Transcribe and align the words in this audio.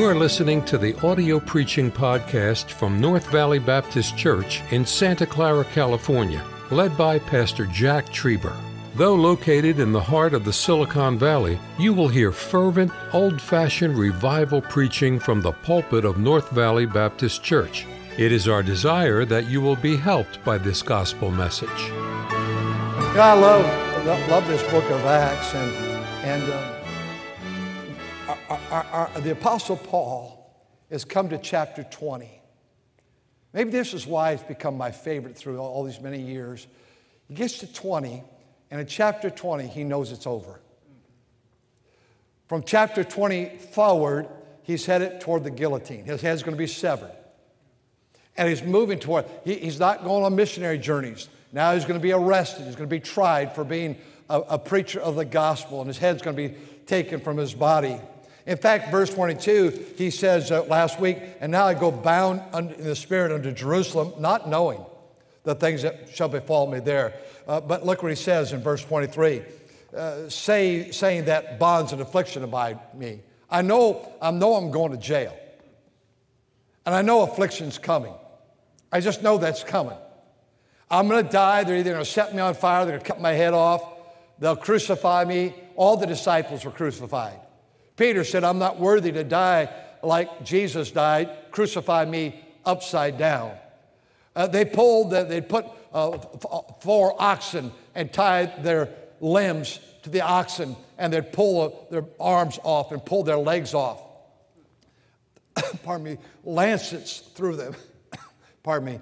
You 0.00 0.06
are 0.06 0.14
listening 0.14 0.64
to 0.64 0.78
the 0.78 0.98
audio 1.06 1.38
preaching 1.38 1.92
podcast 1.92 2.70
from 2.70 3.02
North 3.02 3.26
Valley 3.26 3.58
Baptist 3.58 4.16
Church 4.16 4.62
in 4.70 4.86
Santa 4.86 5.26
Clara, 5.26 5.62
California, 5.62 6.42
led 6.70 6.96
by 6.96 7.18
Pastor 7.18 7.66
Jack 7.66 8.06
Trieber. 8.06 8.56
Though 8.94 9.14
located 9.14 9.78
in 9.78 9.92
the 9.92 10.00
heart 10.00 10.32
of 10.32 10.46
the 10.46 10.54
Silicon 10.54 11.18
Valley, 11.18 11.58
you 11.78 11.92
will 11.92 12.08
hear 12.08 12.32
fervent, 12.32 12.90
old 13.12 13.42
fashioned 13.42 13.98
revival 13.98 14.62
preaching 14.62 15.18
from 15.18 15.42
the 15.42 15.52
pulpit 15.52 16.06
of 16.06 16.16
North 16.16 16.48
Valley 16.48 16.86
Baptist 16.86 17.42
Church. 17.42 17.86
It 18.16 18.32
is 18.32 18.48
our 18.48 18.62
desire 18.62 19.26
that 19.26 19.50
you 19.50 19.60
will 19.60 19.76
be 19.76 19.98
helped 19.98 20.42
by 20.46 20.56
this 20.56 20.80
gospel 20.80 21.30
message. 21.30 21.68
Yeah, 23.12 23.34
I 23.34 23.34
love, 23.34 24.30
love 24.30 24.48
this 24.48 24.62
book 24.70 24.90
of 24.92 25.04
Acts, 25.04 25.54
and, 25.54 25.70
and 26.24 26.50
uh, 26.50 26.79
our, 28.50 28.60
our, 28.70 28.84
our, 29.14 29.20
the 29.20 29.30
Apostle 29.30 29.76
Paul 29.76 30.36
has 30.90 31.04
come 31.04 31.28
to 31.30 31.38
chapter 31.38 31.84
20. 31.84 32.28
Maybe 33.52 33.70
this 33.70 33.94
is 33.94 34.06
why 34.06 34.32
it's 34.32 34.42
become 34.42 34.76
my 34.76 34.90
favorite 34.90 35.36
through 35.36 35.58
all, 35.58 35.72
all 35.72 35.84
these 35.84 36.00
many 36.00 36.20
years. 36.20 36.66
He 37.28 37.34
gets 37.34 37.58
to 37.58 37.72
20, 37.72 38.22
and 38.70 38.80
in 38.80 38.86
chapter 38.86 39.30
20, 39.30 39.68
he 39.68 39.84
knows 39.84 40.10
it's 40.12 40.26
over. 40.26 40.60
From 42.48 42.64
chapter 42.64 43.04
20 43.04 43.58
forward, 43.72 44.28
he's 44.64 44.84
headed 44.84 45.20
toward 45.20 45.44
the 45.44 45.50
guillotine. 45.50 46.04
His 46.04 46.20
head's 46.20 46.42
going 46.42 46.56
to 46.56 46.58
be 46.58 46.66
severed. 46.66 47.12
And 48.36 48.48
he's 48.48 48.62
moving 48.62 48.98
toward, 48.98 49.26
he, 49.44 49.54
he's 49.54 49.78
not 49.78 50.02
going 50.02 50.24
on 50.24 50.34
missionary 50.34 50.78
journeys. 50.78 51.28
Now 51.52 51.74
he's 51.74 51.84
going 51.84 51.98
to 51.98 52.02
be 52.02 52.12
arrested. 52.12 52.66
He's 52.66 52.76
going 52.76 52.88
to 52.88 52.94
be 52.94 53.00
tried 53.00 53.54
for 53.54 53.62
being 53.62 53.96
a, 54.28 54.40
a 54.40 54.58
preacher 54.58 55.00
of 55.00 55.14
the 55.14 55.24
gospel, 55.24 55.80
and 55.80 55.86
his 55.86 55.98
head's 55.98 56.22
going 56.22 56.36
to 56.36 56.48
be 56.48 56.56
taken 56.86 57.20
from 57.20 57.36
his 57.36 57.54
body. 57.54 58.00
In 58.50 58.56
fact, 58.56 58.90
verse 58.90 59.14
22, 59.14 59.94
he 59.96 60.10
says 60.10 60.50
uh, 60.50 60.64
last 60.64 60.98
week, 60.98 61.18
and 61.40 61.52
now 61.52 61.66
I 61.66 61.74
go 61.74 61.92
bound 61.92 62.42
in 62.52 62.82
the 62.82 62.96
Spirit 62.96 63.30
unto 63.30 63.52
Jerusalem, 63.52 64.12
not 64.18 64.48
knowing 64.48 64.84
the 65.44 65.54
things 65.54 65.82
that 65.82 66.08
shall 66.12 66.28
befall 66.28 66.66
me 66.66 66.80
there. 66.80 67.14
Uh, 67.46 67.60
but 67.60 67.86
look 67.86 68.02
what 68.02 68.08
he 68.08 68.16
says 68.16 68.52
in 68.52 68.60
verse 68.60 68.84
23 68.84 69.42
uh, 69.96 70.28
say, 70.28 70.90
saying 70.90 71.26
that 71.26 71.60
bonds 71.60 71.92
and 71.92 72.02
affliction 72.02 72.42
abide 72.42 72.80
me. 72.92 73.20
I 73.48 73.62
know, 73.62 74.12
I 74.20 74.32
know 74.32 74.54
I'm 74.54 74.72
going 74.72 74.90
to 74.90 74.98
jail. 74.98 75.38
And 76.84 76.92
I 76.92 77.02
know 77.02 77.22
affliction's 77.22 77.78
coming. 77.78 78.14
I 78.90 78.98
just 78.98 79.22
know 79.22 79.38
that's 79.38 79.62
coming. 79.62 79.98
I'm 80.90 81.06
going 81.06 81.24
to 81.24 81.30
die. 81.30 81.62
They're 81.62 81.76
either 81.76 81.92
going 81.92 82.04
to 82.04 82.10
set 82.10 82.34
me 82.34 82.40
on 82.40 82.54
fire, 82.54 82.84
they're 82.84 82.94
going 82.94 83.04
to 83.04 83.12
cut 83.12 83.20
my 83.20 83.30
head 83.30 83.54
off, 83.54 83.80
they'll 84.40 84.56
crucify 84.56 85.24
me. 85.24 85.54
All 85.76 85.96
the 85.96 86.06
disciples 86.08 86.64
were 86.64 86.72
crucified. 86.72 87.38
Peter 88.00 88.24
said, 88.24 88.44
I'm 88.44 88.58
not 88.58 88.80
worthy 88.80 89.12
to 89.12 89.22
die 89.22 89.68
like 90.02 90.42
Jesus 90.42 90.90
died. 90.90 91.28
Crucify 91.50 92.06
me 92.06 92.42
upside 92.64 93.18
down. 93.18 93.52
Uh, 94.34 94.46
they 94.46 94.64
pulled, 94.64 95.10
the, 95.10 95.24
they 95.24 95.42
put 95.42 95.66
uh, 95.92 96.16
four 96.80 97.14
oxen 97.20 97.70
and 97.94 98.10
tied 98.10 98.64
their 98.64 98.88
limbs 99.20 99.80
to 100.02 100.08
the 100.08 100.22
oxen, 100.22 100.76
and 100.96 101.12
they'd 101.12 101.30
pull 101.30 101.88
their 101.90 102.06
arms 102.18 102.58
off 102.62 102.90
and 102.90 103.04
pull 103.04 103.22
their 103.22 103.36
legs 103.36 103.74
off. 103.74 104.00
Pardon 105.82 106.04
me, 106.04 106.16
lancets 106.42 107.18
through 107.18 107.56
them. 107.56 107.76
Pardon 108.62 108.94
me. 108.94 109.00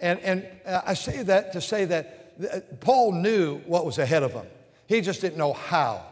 And, 0.00 0.18
and 0.20 0.48
uh, 0.66 0.80
I 0.86 0.94
say 0.94 1.22
that 1.22 1.52
to 1.52 1.60
say 1.60 1.84
that 1.84 2.34
uh, 2.52 2.58
Paul 2.80 3.12
knew 3.12 3.58
what 3.58 3.86
was 3.86 3.98
ahead 3.98 4.24
of 4.24 4.32
him. 4.32 4.46
He 4.88 5.02
just 5.02 5.20
didn't 5.20 5.38
know 5.38 5.52
how. 5.52 6.04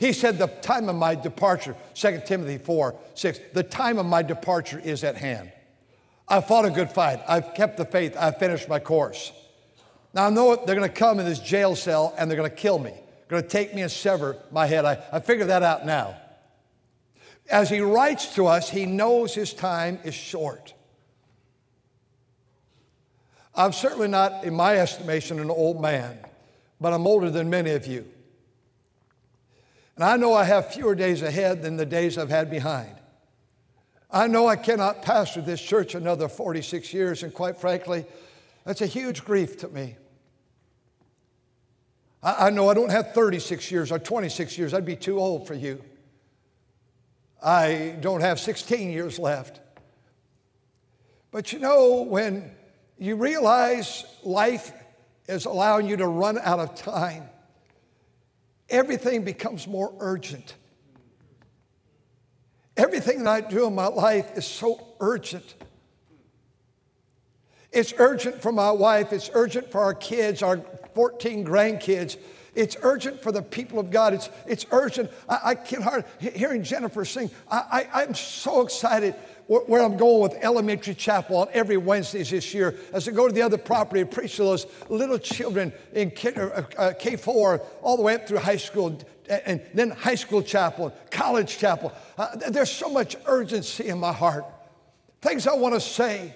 He 0.00 0.14
said, 0.14 0.38
The 0.38 0.46
time 0.46 0.88
of 0.88 0.96
my 0.96 1.14
departure, 1.14 1.76
2 1.94 2.22
Timothy 2.24 2.56
4 2.56 2.96
6, 3.14 3.40
the 3.52 3.62
time 3.62 3.98
of 3.98 4.06
my 4.06 4.22
departure 4.22 4.80
is 4.82 5.04
at 5.04 5.16
hand. 5.16 5.52
I 6.26 6.40
fought 6.40 6.64
a 6.64 6.70
good 6.70 6.90
fight. 6.90 7.20
I've 7.28 7.54
kept 7.54 7.76
the 7.76 7.84
faith. 7.84 8.16
I've 8.18 8.38
finished 8.38 8.68
my 8.68 8.78
course. 8.78 9.30
Now 10.14 10.26
I 10.26 10.30
know 10.30 10.56
they're 10.56 10.74
going 10.74 10.88
to 10.88 10.94
come 10.94 11.20
in 11.20 11.26
this 11.26 11.38
jail 11.38 11.76
cell 11.76 12.14
and 12.16 12.30
they're 12.30 12.38
going 12.38 12.50
to 12.50 12.56
kill 12.56 12.78
me. 12.78 12.90
They're 12.92 13.40
going 13.40 13.42
to 13.42 13.48
take 13.48 13.74
me 13.74 13.82
and 13.82 13.90
sever 13.90 14.38
my 14.50 14.66
head. 14.66 14.86
I, 14.86 15.04
I 15.12 15.20
figured 15.20 15.48
that 15.48 15.62
out 15.62 15.84
now. 15.84 16.16
As 17.50 17.68
he 17.68 17.80
writes 17.80 18.34
to 18.36 18.46
us, 18.46 18.70
he 18.70 18.86
knows 18.86 19.34
his 19.34 19.52
time 19.52 19.98
is 20.02 20.14
short. 20.14 20.72
I'm 23.54 23.72
certainly 23.72 24.08
not, 24.08 24.44
in 24.44 24.54
my 24.54 24.76
estimation, 24.76 25.40
an 25.40 25.50
old 25.50 25.82
man, 25.82 26.18
but 26.80 26.92
I'm 26.94 27.06
older 27.06 27.28
than 27.28 27.50
many 27.50 27.72
of 27.72 27.86
you. 27.86 28.06
And 30.00 30.08
I 30.08 30.16
know 30.16 30.32
I 30.32 30.44
have 30.44 30.72
fewer 30.72 30.94
days 30.94 31.20
ahead 31.20 31.60
than 31.60 31.76
the 31.76 31.84
days 31.84 32.16
I've 32.16 32.30
had 32.30 32.48
behind. 32.48 32.94
I 34.10 34.28
know 34.28 34.46
I 34.46 34.56
cannot 34.56 35.02
pastor 35.02 35.42
this 35.42 35.60
church 35.60 35.94
another 35.94 36.26
46 36.26 36.94
years, 36.94 37.22
and 37.22 37.34
quite 37.34 37.58
frankly, 37.58 38.06
that's 38.64 38.80
a 38.80 38.86
huge 38.86 39.26
grief 39.26 39.58
to 39.58 39.68
me. 39.68 39.96
I, 42.22 42.46
I 42.46 42.50
know 42.50 42.70
I 42.70 42.72
don't 42.72 42.90
have 42.90 43.12
36 43.12 43.70
years 43.70 43.92
or 43.92 43.98
26 43.98 44.56
years, 44.56 44.72
I'd 44.72 44.86
be 44.86 44.96
too 44.96 45.20
old 45.20 45.46
for 45.46 45.52
you. 45.52 45.84
I 47.42 47.94
don't 48.00 48.22
have 48.22 48.40
16 48.40 48.90
years 48.90 49.18
left. 49.18 49.60
But 51.30 51.52
you 51.52 51.58
know, 51.58 52.06
when 52.08 52.50
you 52.96 53.16
realize 53.16 54.06
life 54.22 54.72
is 55.28 55.44
allowing 55.44 55.86
you 55.86 55.98
to 55.98 56.06
run 56.06 56.38
out 56.38 56.58
of 56.58 56.74
time, 56.74 57.28
everything 58.70 59.24
becomes 59.24 59.66
more 59.66 59.92
urgent. 59.98 60.54
Everything 62.76 63.24
that 63.24 63.30
I 63.30 63.40
do 63.40 63.66
in 63.66 63.74
my 63.74 63.88
life 63.88 64.36
is 64.36 64.46
so 64.46 64.86
urgent. 65.00 65.54
It's 67.72 67.92
urgent 67.98 68.40
for 68.40 68.52
my 68.52 68.70
wife, 68.70 69.12
it's 69.12 69.30
urgent 69.34 69.70
for 69.70 69.80
our 69.80 69.94
kids, 69.94 70.42
our 70.42 70.58
14 70.94 71.44
grandkids. 71.44 72.16
It's 72.54 72.76
urgent 72.82 73.22
for 73.22 73.30
the 73.30 73.42
people 73.42 73.78
of 73.78 73.90
God. 73.90 74.12
It's, 74.12 74.28
it's 74.46 74.66
urgent. 74.72 75.10
I, 75.28 75.38
I 75.44 75.54
can't 75.54 75.84
hardly, 75.84 76.08
hearing 76.18 76.64
Jennifer 76.64 77.04
sing, 77.04 77.30
I, 77.48 77.86
I, 77.92 78.02
I'm 78.02 78.14
so 78.14 78.62
excited 78.62 79.14
where 79.50 79.82
I'm 79.82 79.96
going 79.96 80.22
with 80.22 80.34
elementary 80.44 80.94
chapel 80.94 81.38
on 81.38 81.48
every 81.52 81.76
Wednesdays 81.76 82.30
this 82.30 82.54
year 82.54 82.76
as 82.92 83.08
I 83.08 83.10
go 83.10 83.26
to 83.26 83.34
the 83.34 83.42
other 83.42 83.58
property 83.58 84.00
and 84.00 84.08
preach 84.08 84.36
to 84.36 84.44
those 84.44 84.66
little 84.88 85.18
children 85.18 85.72
in 85.92 86.12
K, 86.12 86.32
uh, 86.34 86.40
uh, 86.40 86.92
K4 86.92 87.60
all 87.82 87.96
the 87.96 88.02
way 88.04 88.14
up 88.14 88.28
through 88.28 88.38
high 88.38 88.56
school 88.56 88.96
and 89.28 89.60
then 89.74 89.90
high 89.90 90.14
school 90.14 90.40
chapel, 90.40 90.94
college 91.10 91.58
chapel. 91.58 91.92
Uh, 92.16 92.36
there's 92.50 92.70
so 92.70 92.88
much 92.88 93.16
urgency 93.26 93.88
in 93.88 93.98
my 93.98 94.12
heart. 94.12 94.44
Things 95.20 95.48
I 95.48 95.54
want 95.54 95.74
to 95.74 95.80
say, 95.80 96.32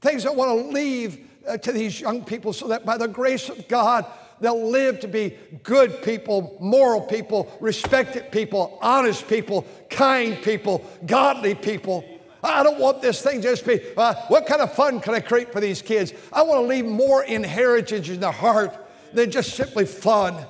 things 0.00 0.24
I 0.24 0.30
want 0.30 0.58
to 0.58 0.68
leave 0.72 1.28
uh, 1.46 1.58
to 1.58 1.72
these 1.72 2.00
young 2.00 2.24
people 2.24 2.54
so 2.54 2.68
that 2.68 2.86
by 2.86 2.96
the 2.96 3.08
grace 3.08 3.50
of 3.50 3.68
God, 3.68 4.06
they'll 4.40 4.70
live 4.70 5.00
to 5.00 5.08
be 5.08 5.36
good 5.62 6.02
people, 6.02 6.56
moral 6.60 7.02
people, 7.02 7.54
respected 7.60 8.32
people, 8.32 8.78
honest 8.80 9.28
people, 9.28 9.66
kind 9.90 10.40
people, 10.42 10.82
godly 11.04 11.54
people. 11.54 12.17
I 12.42 12.62
don't 12.62 12.78
want 12.78 13.02
this 13.02 13.20
thing 13.20 13.42
just 13.42 13.66
be, 13.66 13.80
uh, 13.96 14.14
what 14.28 14.46
kind 14.46 14.60
of 14.60 14.72
fun 14.72 15.00
can 15.00 15.14
I 15.14 15.20
create 15.20 15.52
for 15.52 15.60
these 15.60 15.82
kids? 15.82 16.12
I 16.32 16.42
want 16.42 16.62
to 16.62 16.66
leave 16.66 16.84
more 16.84 17.24
inheritance 17.24 18.08
in 18.08 18.20
their 18.20 18.32
heart 18.32 18.76
than 19.12 19.30
just 19.30 19.54
simply 19.54 19.86
fun. 19.86 20.46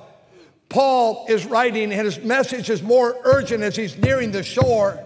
Paul 0.69 1.25
is 1.27 1.45
writing, 1.45 1.91
and 1.91 2.05
his 2.05 2.19
message 2.19 2.69
is 2.69 2.83
more 2.83 3.17
urgent 3.23 3.63
as 3.63 3.75
he's 3.75 3.97
nearing 3.97 4.31
the 4.31 4.43
shore. 4.43 5.03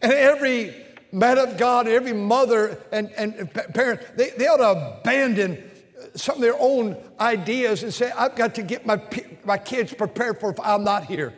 And 0.00 0.12
every 0.12 0.74
man 1.10 1.38
of 1.38 1.58
God, 1.58 1.88
every 1.88 2.12
mother 2.12 2.78
and, 2.92 3.10
and 3.16 3.52
parent, 3.74 4.00
they, 4.16 4.30
they 4.30 4.46
ought 4.46 4.58
to 4.58 5.00
abandon 5.00 5.70
some 6.14 6.36
of 6.36 6.42
their 6.42 6.58
own 6.58 6.96
ideas 7.20 7.82
and 7.82 7.92
say, 7.92 8.10
I've 8.12 8.36
got 8.36 8.54
to 8.56 8.62
get 8.62 8.86
my, 8.86 9.00
my 9.44 9.58
kids 9.58 9.92
prepared 9.92 10.40
for 10.40 10.50
if 10.50 10.60
I'm 10.60 10.84
not 10.84 11.04
here. 11.04 11.34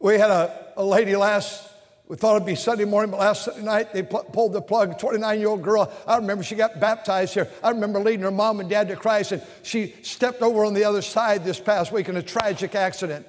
We 0.00 0.14
had 0.14 0.30
a, 0.30 0.72
a 0.76 0.84
lady 0.84 1.16
last, 1.16 1.68
we 2.06 2.16
thought 2.16 2.36
it'd 2.36 2.46
be 2.46 2.54
Sunday 2.54 2.84
morning, 2.84 3.10
but 3.10 3.18
last 3.18 3.44
Sunday 3.44 3.62
night 3.62 3.92
they 3.92 4.02
pl- 4.02 4.24
pulled 4.32 4.52
the 4.52 4.62
plug. 4.62 4.98
29 4.98 5.40
year 5.40 5.48
old 5.48 5.62
girl, 5.62 5.92
I 6.06 6.16
remember 6.16 6.44
she 6.44 6.54
got 6.54 6.78
baptized 6.78 7.34
here. 7.34 7.48
I 7.62 7.70
remember 7.70 7.98
leading 7.98 8.22
her 8.22 8.30
mom 8.30 8.60
and 8.60 8.70
dad 8.70 8.88
to 8.88 8.96
Christ, 8.96 9.32
and 9.32 9.42
she 9.62 9.94
stepped 10.02 10.40
over 10.40 10.64
on 10.64 10.74
the 10.74 10.84
other 10.84 11.02
side 11.02 11.44
this 11.44 11.58
past 11.58 11.90
week 11.90 12.08
in 12.08 12.16
a 12.16 12.22
tragic 12.22 12.74
accident. 12.74 13.26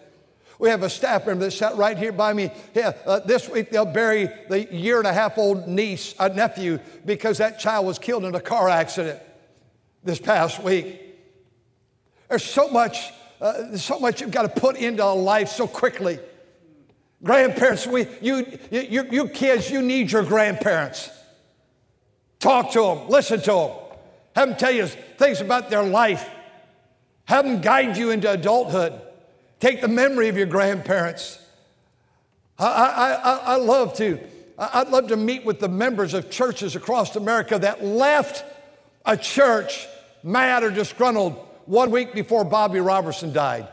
We 0.59 0.69
have 0.69 0.83
a 0.83 0.89
staff 0.89 1.25
member 1.25 1.45
that 1.45 1.51
sat 1.51 1.77
right 1.77 1.97
here 1.97 2.11
by 2.11 2.33
me. 2.33 2.51
Yeah, 2.75 2.91
uh, 3.05 3.19
this 3.19 3.49
week 3.49 3.71
they'll 3.71 3.85
bury 3.85 4.29
the 4.49 4.71
year 4.73 4.99
and 4.99 5.07
a 5.07 5.13
half 5.13 5.37
old 5.37 5.67
niece, 5.67 6.13
a 6.19 6.29
nephew, 6.29 6.79
because 7.05 7.37
that 7.37 7.59
child 7.59 7.85
was 7.85 7.97
killed 7.97 8.25
in 8.25 8.35
a 8.35 8.41
car 8.41 8.67
accident 8.67 9.19
this 10.03 10.19
past 10.19 10.61
week. 10.61 11.01
There's 12.27 12.43
so 12.43 12.67
much, 12.67 13.11
uh, 13.41 13.77
so 13.77 13.99
much 13.99 14.21
you've 14.21 14.31
got 14.31 14.53
to 14.53 14.61
put 14.61 14.75
into 14.75 15.03
a 15.03 15.15
life 15.15 15.47
so 15.47 15.65
quickly. 15.65 16.19
Grandparents, 17.21 17.85
we, 17.85 18.07
you, 18.21 18.45
you, 18.71 19.05
you 19.11 19.27
kids, 19.27 19.69
you 19.69 19.81
need 19.81 20.11
your 20.11 20.23
grandparents. 20.23 21.09
Talk 22.39 22.71
to 22.71 22.81
them, 22.81 23.09
listen 23.09 23.41
to 23.41 23.51
them, 23.51 23.71
have 24.35 24.49
them 24.49 24.57
tell 24.57 24.71
you 24.71 24.87
things 24.87 25.41
about 25.41 25.69
their 25.69 25.83
life, 25.83 26.29
have 27.25 27.45
them 27.45 27.59
guide 27.59 27.97
you 27.97 28.11
into 28.11 28.31
adulthood. 28.31 29.01
Take 29.59 29.81
the 29.81 29.89
memory 29.89 30.29
of 30.29 30.37
your 30.37 30.45
grandparents. 30.45 31.37
I, 32.57 32.65
I, 32.65 33.11
I, 33.11 33.37
I 33.37 33.55
love 33.57 33.93
to. 33.95 34.19
I'd 34.57 34.89
love 34.89 35.07
to 35.09 35.17
meet 35.17 35.45
with 35.45 35.59
the 35.59 35.69
members 35.69 36.13
of 36.13 36.29
churches 36.29 36.75
across 36.75 37.15
America 37.15 37.59
that 37.59 37.83
left 37.83 38.45
a 39.05 39.15
church 39.15 39.87
mad 40.23 40.63
or 40.63 40.69
disgruntled 40.69 41.33
one 41.65 41.91
week 41.91 42.13
before 42.13 42.43
Bobby 42.43 42.79
Robertson 42.79 43.31
died, 43.31 43.67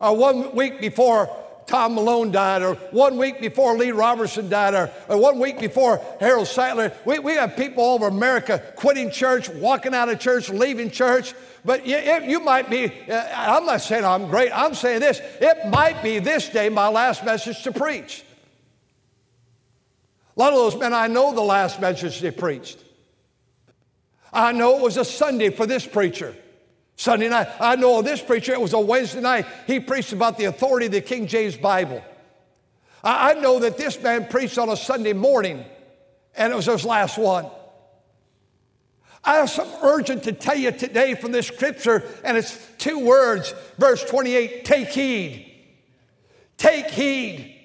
or 0.00 0.16
one 0.16 0.54
week 0.54 0.80
before 0.80 1.34
Tom 1.70 1.94
Malone 1.94 2.32
died, 2.32 2.62
or 2.62 2.74
one 2.90 3.16
week 3.16 3.40
before 3.40 3.78
Lee 3.78 3.92
Roberson 3.92 4.48
died, 4.48 4.74
or, 4.74 4.90
or 5.08 5.16
one 5.18 5.38
week 5.38 5.60
before 5.60 6.04
Harold 6.18 6.48
Sightler. 6.48 6.92
We, 7.04 7.20
we 7.20 7.34
have 7.34 7.56
people 7.56 7.84
all 7.84 7.94
over 7.94 8.08
America 8.08 8.60
quitting 8.74 9.12
church, 9.12 9.48
walking 9.48 9.94
out 9.94 10.08
of 10.08 10.18
church, 10.18 10.50
leaving 10.50 10.90
church. 10.90 11.32
But 11.64 11.86
you, 11.86 11.96
you 12.24 12.40
might 12.40 12.68
be, 12.68 12.92
uh, 13.08 13.28
I'm 13.32 13.66
not 13.66 13.82
saying 13.82 14.04
I'm 14.04 14.26
great, 14.26 14.50
I'm 14.52 14.74
saying 14.74 14.98
this. 14.98 15.20
It 15.40 15.68
might 15.68 16.02
be 16.02 16.18
this 16.18 16.48
day 16.48 16.68
my 16.70 16.88
last 16.88 17.24
message 17.24 17.62
to 17.62 17.70
preach. 17.70 18.24
A 20.36 20.40
lot 20.40 20.52
of 20.52 20.58
those 20.58 20.76
men, 20.76 20.92
I 20.92 21.06
know 21.06 21.32
the 21.32 21.40
last 21.40 21.80
message 21.80 22.20
they 22.20 22.32
preached. 22.32 22.78
I 24.32 24.50
know 24.50 24.76
it 24.76 24.82
was 24.82 24.96
a 24.96 25.04
Sunday 25.04 25.50
for 25.50 25.66
this 25.66 25.86
preacher. 25.86 26.34
Sunday 27.00 27.30
night. 27.30 27.48
I 27.58 27.76
know 27.76 28.02
this 28.02 28.20
preacher, 28.20 28.52
it 28.52 28.60
was 28.60 28.74
a 28.74 28.78
Wednesday 28.78 29.22
night. 29.22 29.46
He 29.66 29.80
preached 29.80 30.12
about 30.12 30.36
the 30.36 30.44
authority 30.44 30.84
of 30.84 30.92
the 30.92 31.00
King 31.00 31.26
James 31.26 31.56
Bible. 31.56 32.04
I, 33.02 33.32
know 33.32 33.60
that 33.60 33.78
this 33.78 33.98
man 34.02 34.26
preached 34.26 34.58
on 34.58 34.68
a 34.68 34.76
Sunday 34.76 35.14
morning, 35.14 35.64
and 36.36 36.52
it 36.52 36.56
was 36.56 36.66
his 36.66 36.84
last 36.84 37.16
one. 37.16 37.46
I 39.24 39.36
have 39.36 39.48
something 39.48 39.78
urgent 39.80 40.24
to 40.24 40.32
tell 40.32 40.58
you 40.58 40.72
today 40.72 41.14
from 41.14 41.32
this 41.32 41.46
scripture, 41.46 42.04
and 42.22 42.36
it's 42.36 42.58
two 42.76 42.98
words. 42.98 43.54
Verse 43.78 44.04
28 44.04 44.66
take 44.66 44.88
heed. 44.88 45.50
Take 46.58 46.88
heed. 46.88 47.58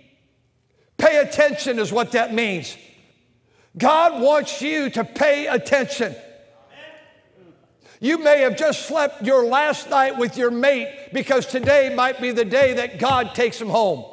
Pay 0.96 1.18
attention 1.18 1.80
is 1.80 1.92
what 1.92 2.14
that 2.14 2.34
means. 2.34 2.78
God 3.78 4.22
wants 4.22 4.62
you 4.62 4.90
to 4.92 5.04
pay 5.04 5.48
attention. 5.48 6.16
You 8.06 8.20
may 8.20 8.42
have 8.42 8.56
just 8.56 8.86
slept 8.86 9.24
your 9.24 9.48
last 9.48 9.90
night 9.90 10.16
with 10.16 10.38
your 10.38 10.52
mate 10.52 11.10
because 11.12 11.48
today 11.48 11.92
might 11.96 12.22
be 12.22 12.30
the 12.30 12.46
day 12.46 12.74
that 12.74 13.00
God 13.00 13.34
takes 13.34 13.58
them 13.58 13.68
home. 13.68 14.06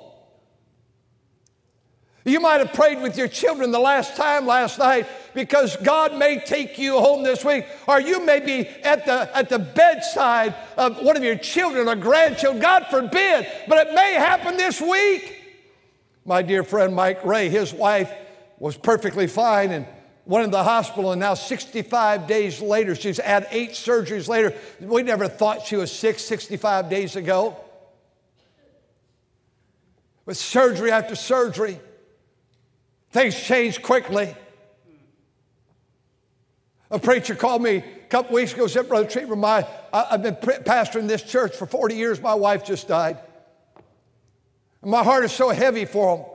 You 2.24 2.40
might 2.40 2.60
have 2.60 2.72
prayed 2.72 3.02
with 3.02 3.18
your 3.18 3.28
children 3.28 3.70
the 3.70 3.78
last 3.78 4.16
time 4.16 4.46
last 4.46 4.78
night 4.78 5.06
because 5.34 5.76
God 5.76 6.16
may 6.16 6.40
take 6.40 6.78
you 6.78 6.98
home 6.98 7.22
this 7.22 7.44
week, 7.44 7.66
or 7.86 8.00
you 8.00 8.24
may 8.24 8.40
be 8.40 8.66
at 8.66 9.04
the, 9.04 9.36
at 9.36 9.50
the 9.50 9.58
bedside 9.58 10.54
of 10.78 11.02
one 11.02 11.18
of 11.18 11.22
your 11.22 11.36
children 11.36 11.86
or 11.86 11.94
grandchildren, 11.94 12.62
God 12.62 12.86
forbid, 12.86 13.46
but 13.68 13.86
it 13.86 13.92
may 13.92 14.14
happen 14.14 14.56
this 14.56 14.80
week. 14.80 15.38
My 16.24 16.40
dear 16.40 16.64
friend 16.64 16.94
Mike 16.94 17.22
Ray, 17.26 17.50
his 17.50 17.74
wife 17.74 18.10
was 18.58 18.74
perfectly 18.74 19.26
fine 19.26 19.70
and 19.70 19.86
went 20.24 20.44
in 20.44 20.50
the 20.50 20.62
hospital, 20.62 21.12
and 21.12 21.20
now 21.20 21.34
65 21.34 22.26
days 22.26 22.60
later, 22.60 22.94
she's 22.94 23.19
had 23.19 23.46
eight 23.50 23.70
surgeries 23.70 24.28
later. 24.28 24.54
We 24.80 25.02
never 25.02 25.28
thought 25.28 25.66
she 25.66 25.76
was 25.76 25.90
sick 25.90 26.19
65 26.19 26.88
days 26.88 27.16
ago. 27.16 27.56
With 30.24 30.36
surgery 30.36 30.92
after 30.92 31.16
surgery, 31.16 31.80
things 33.10 33.40
change 33.40 33.82
quickly. 33.82 34.34
A 36.92 36.98
preacher 36.98 37.34
called 37.34 37.62
me 37.62 37.76
a 37.76 38.06
couple 38.08 38.36
weeks 38.36 38.52
ago, 38.52 38.66
said, 38.68 38.88
Brother 38.88 39.08
Trieber, 39.08 39.36
my, 39.36 39.66
I, 39.92 40.04
have 40.10 40.22
been 40.22 40.36
pastoring 40.36 41.08
this 41.08 41.22
church 41.22 41.56
for 41.56 41.66
40 41.66 41.96
years. 41.96 42.20
My 42.20 42.34
wife 42.34 42.64
just 42.64 42.86
died. 42.86 43.18
And 44.82 44.90
my 44.90 45.02
heart 45.02 45.25
is 45.25 45.32
so 45.32 45.48
heavy 45.48 45.86
for 45.86 46.16
him. 46.16 46.26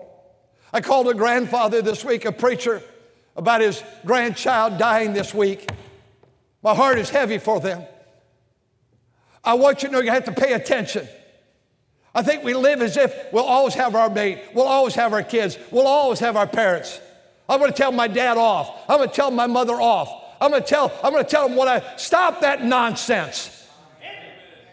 I 0.73 0.81
called 0.81 1.07
a 1.07 1.13
grandfather 1.13 1.81
this 1.81 2.03
week, 2.03 2.25
a 2.25 2.31
preacher 2.31 2.81
about 3.37 3.61
his 3.61 3.83
grandchild 4.05 4.77
dying 4.77 5.13
this 5.13 5.33
week. 5.33 5.69
My 6.63 6.75
heart 6.75 6.97
is 6.97 7.09
heavy 7.09 7.37
for 7.37 7.59
them. 7.59 7.83
I 9.43 9.53
want 9.53 9.83
you 9.83 9.89
to 9.89 9.93
know 9.93 10.01
you 10.01 10.11
have 10.11 10.25
to 10.25 10.33
pay 10.33 10.53
attention. 10.53 11.07
I 12.13 12.23
think 12.23 12.43
we 12.43 12.53
live 12.53 12.81
as 12.81 12.97
if 12.97 13.15
we'll 13.31 13.45
always 13.45 13.75
have 13.75 13.95
our 13.95 14.09
mate, 14.09 14.39
we'll 14.53 14.65
always 14.65 14.95
have 14.95 15.13
our 15.13 15.23
kids, 15.23 15.57
we'll 15.71 15.87
always 15.87 16.19
have 16.19 16.35
our 16.35 16.47
parents. 16.47 16.99
I'm 17.47 17.61
to 17.61 17.71
tell 17.71 17.91
my 17.91 18.07
dad 18.07 18.37
off. 18.37 18.83
I'm 18.89 18.99
to 18.99 19.07
tell 19.07 19.31
my 19.31 19.47
mother 19.47 19.75
off. 19.75 20.09
I'm 20.41 20.51
to 20.51 20.59
tell 20.59 20.91
I'm 21.01 21.13
to 21.13 21.23
tell 21.23 21.47
them 21.47 21.55
what 21.55 21.67
I 21.67 21.95
stop 21.95 22.41
that 22.41 22.65
nonsense. 22.65 23.53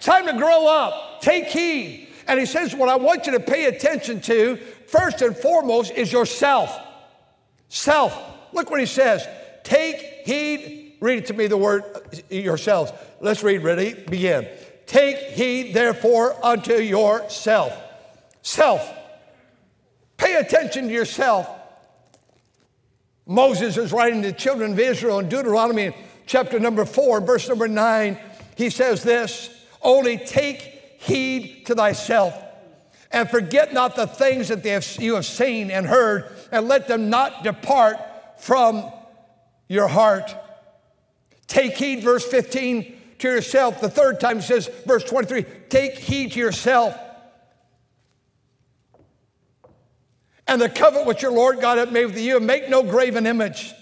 Time 0.00 0.26
to 0.26 0.32
grow 0.32 0.66
up. 0.66 1.20
Take 1.20 1.46
heed. 1.46 2.08
And 2.26 2.40
he 2.40 2.46
says, 2.46 2.74
What 2.74 2.88
I 2.88 2.96
want 2.96 3.26
you 3.26 3.32
to 3.32 3.40
pay 3.40 3.66
attention 3.66 4.20
to, 4.22 4.56
first 4.86 5.22
and 5.22 5.36
foremost, 5.36 5.92
is 5.92 6.12
yourself. 6.12 6.76
Self. 7.68 8.33
Look 8.54 8.70
what 8.70 8.80
he 8.80 8.86
says. 8.86 9.26
Take 9.64 10.00
heed. 10.24 10.96
Read 11.00 11.18
it 11.18 11.26
to 11.26 11.34
me, 11.34 11.48
the 11.48 11.56
word 11.56 11.82
uh, 11.84 12.00
yourselves. 12.30 12.92
Let's 13.20 13.42
read. 13.42 13.62
Ready? 13.62 13.92
Begin. 13.94 14.48
Take 14.86 15.18
heed, 15.18 15.74
therefore, 15.74 16.34
unto 16.44 16.74
yourself. 16.74 17.72
Self. 18.42 18.90
Pay 20.16 20.36
attention 20.36 20.88
to 20.88 20.94
yourself. 20.94 21.48
Moses 23.26 23.76
is 23.76 23.92
writing 23.92 24.22
to 24.22 24.28
the 24.28 24.34
children 24.34 24.72
of 24.72 24.78
Israel 24.78 25.18
in 25.18 25.28
Deuteronomy 25.28 25.94
chapter 26.26 26.60
number 26.60 26.84
four, 26.84 27.20
verse 27.20 27.48
number 27.48 27.68
nine. 27.68 28.18
He 28.56 28.70
says 28.70 29.02
this 29.02 29.50
Only 29.82 30.18
take 30.18 30.60
heed 30.98 31.64
to 31.66 31.74
thyself 31.74 32.34
and 33.10 33.30
forget 33.30 33.72
not 33.72 33.96
the 33.96 34.06
things 34.06 34.48
that 34.48 34.64
have, 34.64 34.96
you 34.98 35.14
have 35.14 35.24
seen 35.24 35.70
and 35.70 35.86
heard, 35.86 36.32
and 36.50 36.68
let 36.68 36.88
them 36.88 37.10
not 37.10 37.44
depart 37.44 37.96
from 38.38 38.90
your 39.68 39.88
heart. 39.88 40.34
Take 41.46 41.76
heed, 41.76 42.02
verse 42.02 42.24
15, 42.24 42.96
to 43.18 43.28
yourself. 43.28 43.80
The 43.80 43.90
third 43.90 44.20
time 44.20 44.36
he 44.36 44.42
says, 44.42 44.68
verse 44.86 45.04
23, 45.04 45.44
take 45.68 45.94
heed 45.94 46.32
to 46.32 46.38
yourself. 46.38 46.98
And 50.46 50.60
the 50.60 50.68
covenant 50.68 51.06
which 51.06 51.22
your 51.22 51.32
Lord 51.32 51.60
God 51.60 51.78
hath 51.78 51.90
made 51.90 52.06
with 52.06 52.18
you, 52.18 52.36
and 52.36 52.46
make 52.46 52.68
no 52.68 52.82
graven 52.82 53.26
image 53.26 53.72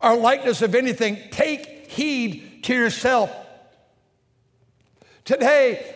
or 0.00 0.16
likeness 0.16 0.60
of 0.60 0.74
anything. 0.74 1.18
Take 1.30 1.90
heed 1.90 2.64
to 2.64 2.74
yourself. 2.74 3.34
Today, 5.24 5.94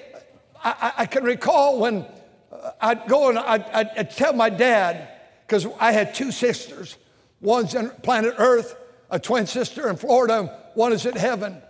I, 0.62 0.92
I 0.98 1.06
can 1.06 1.24
recall 1.24 1.78
when 1.78 2.06
uh, 2.50 2.70
I'd 2.80 3.06
go 3.06 3.28
and 3.28 3.38
I'd, 3.38 3.64
I'd 3.72 4.10
tell 4.10 4.32
my 4.32 4.48
dad, 4.48 5.08
because 5.46 5.66
I 5.78 5.92
had 5.92 6.14
two 6.14 6.32
sisters. 6.32 6.96
One's 7.40 7.74
in 7.74 7.90
planet 8.02 8.34
Earth, 8.38 8.76
a 9.10 9.18
twin 9.18 9.46
sister 9.46 9.88
in 9.88 9.96
Florida, 9.96 10.58
one 10.74 10.92
is 10.92 11.06
in 11.06 11.16
heaven. 11.16 11.60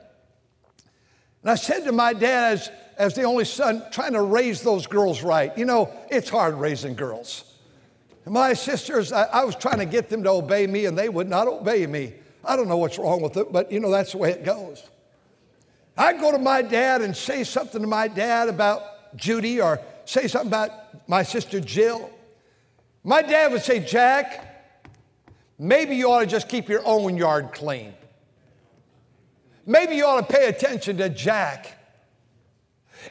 And 1.43 1.51
I 1.51 1.55
said 1.55 1.85
to 1.85 1.93
my 1.93 2.13
dad, 2.13 2.55
as, 2.55 2.71
as 2.97 3.15
the 3.15 3.23
only 3.23 3.45
son, 3.45 3.85
trying 3.91 4.15
to 4.15 4.23
raise 4.23 4.63
those 4.63 4.87
girls 4.87 5.23
right, 5.23 5.57
you 5.57 5.65
know, 5.65 5.93
it's 6.11 6.29
hard 6.29 6.55
raising 6.55 6.95
girls. 6.95 7.45
And 8.25 8.35
my 8.35 8.55
sisters, 8.55 9.13
I, 9.13 9.25
I 9.25 9.45
was 9.45 9.55
trying 9.55 9.79
to 9.79 9.87
get 9.87 10.09
them 10.09 10.23
to 10.25 10.31
obey 10.31 10.67
me, 10.67 10.87
and 10.87 10.99
they 10.99 11.09
would 11.09 11.29
not 11.29 11.47
obey 11.47 11.87
me. 11.87 12.15
I 12.45 12.57
don't 12.57 12.69
know 12.69 12.77
what's 12.77 12.99
wrong 12.99 13.23
with 13.23 13.37
it, 13.37 13.53
but 13.53 13.71
you 13.71 13.81
know, 13.81 13.91
that's 13.91 14.13
the 14.13 14.19
way 14.19 14.31
it 14.31 14.45
goes. 14.45 14.89
I'd 15.97 16.21
go 16.21 16.33
to 16.33 16.39
my 16.39 16.63
dad 16.63 17.03
and 17.03 17.17
say 17.17 17.45
something 17.45 17.81
to 17.81 17.87
my 17.87 18.09
dad 18.09 18.49
about 18.49 19.17
Judy 19.17 19.61
or 19.61 19.81
say 20.05 20.29
something 20.29 20.49
about 20.49 21.09
my 21.09 21.23
sister 21.23 21.61
Jill. 21.61 22.11
My 23.03 23.23
dad 23.23 23.53
would 23.53 23.63
say, 23.63 23.81
Jack, 23.81 24.58
maybe 25.59 25.97
you 25.97 26.11
ought 26.11 26.21
to 26.21 26.27
just 26.27 26.49
keep 26.49 26.69
your 26.69 26.83
own 26.85 27.17
yard 27.17 27.53
clean. 27.53 27.95
Maybe 29.67 29.97
you 29.97 30.07
ought 30.07 30.27
to 30.27 30.35
pay 30.35 30.47
attention 30.47 30.97
to 30.99 31.09
Jack. 31.09 31.79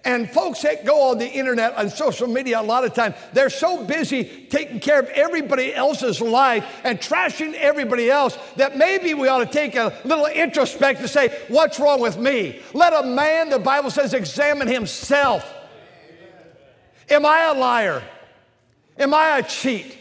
And 0.04 0.30
folks 0.30 0.62
that 0.64 0.86
go 0.86 1.12
on 1.12 1.18
the 1.18 1.28
internet 1.28 1.74
and 1.78 1.92
social 1.92 2.28
media 2.28 2.60
a 2.60 2.64
lot 2.64 2.84
of 2.84 2.94
time, 2.94 3.14
they're 3.34 3.50
so 3.50 3.84
busy 3.86 4.48
taking 4.50 4.80
care 4.80 5.00
of 5.00 5.08
everybody 5.10 5.74
else's 5.74 6.20
life 6.20 6.66
and 6.84 7.00
trashing 7.00 7.54
everybody 7.54 8.10
else 8.10 8.38
that 8.58 8.76
maybe 8.78 9.14
we 9.14 9.28
ought 9.28 9.40
to 9.40 9.46
take 9.46 9.76
a 9.76 9.98
little 10.04 10.26
introspect 10.26 11.00
to 11.02 11.08
say, 11.08 11.38
what's 11.48 11.80
wrong 11.80 12.02
with 12.02 12.18
me? 12.18 12.60
Let 12.74 12.94
a 12.94 13.08
man, 13.08 13.50
the 13.50 13.60
Bible 13.60 13.90
says, 13.90 14.14
examine 14.14 14.68
himself. 14.68 15.46
Am 17.10 17.26
I 17.26 17.44
a 17.44 17.54
liar? 17.54 18.04
Am 18.98 19.14
I 19.14 19.38
a 19.38 19.44
cheat? 19.44 19.98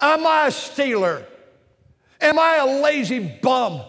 Am 0.00 0.26
I 0.26 0.46
a 0.46 0.50
stealer? 0.50 1.26
Am 2.20 2.38
I 2.38 2.56
a 2.56 2.82
lazy 2.82 3.20
bum? 3.20 3.82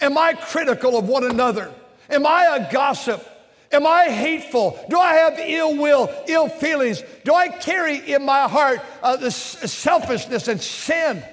Am 0.00 0.18
I 0.18 0.34
critical 0.34 0.98
of 0.98 1.08
one 1.08 1.24
another? 1.24 1.72
Am 2.10 2.26
I 2.26 2.56
a 2.56 2.72
gossip? 2.72 3.26
Am 3.72 3.86
I 3.86 4.04
hateful? 4.04 4.78
Do 4.88 4.98
I 4.98 5.14
have 5.14 5.38
ill 5.38 5.76
will, 5.76 6.10
ill 6.28 6.48
feelings? 6.48 7.02
Do 7.24 7.34
I 7.34 7.48
carry 7.48 8.12
in 8.12 8.24
my 8.24 8.48
heart 8.48 8.80
uh, 9.02 9.16
this 9.16 9.34
selfishness 9.36 10.48
and 10.48 10.60
sin? 10.60 11.24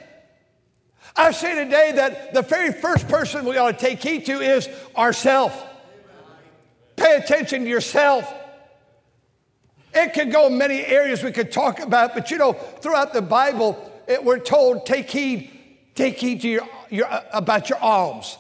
I 1.16 1.32
say 1.32 1.64
today 1.64 1.92
that 1.94 2.34
the 2.34 2.42
very 2.42 2.72
first 2.72 3.08
person 3.08 3.46
we 3.46 3.58
ought 3.58 3.78
to 3.78 3.78
take 3.78 4.02
heed 4.02 4.26
to 4.28 4.40
is 4.40 4.70
ourself. 4.96 5.68
Pay 6.96 7.18
attention 7.18 7.64
to 7.64 7.70
yourself. 7.70 8.32
It 9.94 10.14
could 10.14 10.32
go 10.32 10.48
in 10.48 10.58
many 10.58 10.86
areas 10.86 11.24
we 11.24 11.32
could 11.32 11.52
talk 11.52 11.80
about, 11.80 12.14
but 12.14 12.32
you 12.32 12.38
know, 12.38 12.54
throughout 12.54 13.14
the 13.14 13.22
Bible, 13.22 13.78
it, 14.08 14.24
we're 14.24 14.40
told 14.40 14.86
take 14.86 15.10
heed, 15.10 15.52
take 15.96 16.18
heed 16.18 16.42
to 16.42 16.48
your, 16.48 16.70
your, 16.90 17.12
uh, 17.12 17.24
about 17.34 17.70
your 17.70 17.80
alms. 17.80 18.38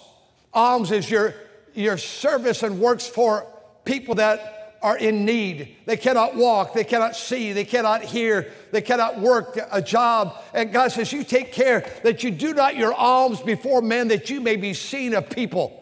Alms 0.53 0.91
is 0.91 1.09
your, 1.09 1.33
your 1.73 1.97
service 1.97 2.63
and 2.63 2.79
works 2.79 3.07
for 3.07 3.45
people 3.85 4.15
that 4.15 4.77
are 4.81 4.97
in 4.97 5.25
need. 5.25 5.75
They 5.85 5.97
cannot 5.97 6.35
walk, 6.35 6.73
they 6.73 6.83
cannot 6.83 7.15
see, 7.15 7.53
they 7.53 7.65
cannot 7.65 8.01
hear, 8.03 8.51
they 8.71 8.81
cannot 8.81 9.19
work 9.19 9.59
a 9.71 9.81
job. 9.81 10.41
And 10.53 10.73
God 10.73 10.91
says, 10.91 11.13
You 11.13 11.23
take 11.23 11.51
care 11.51 11.87
that 12.03 12.23
you 12.23 12.31
do 12.31 12.53
not 12.53 12.75
your 12.75 12.93
alms 12.93 13.41
before 13.41 13.81
men, 13.81 14.07
that 14.07 14.29
you 14.29 14.41
may 14.41 14.55
be 14.55 14.73
seen 14.73 15.13
of 15.13 15.29
people. 15.29 15.77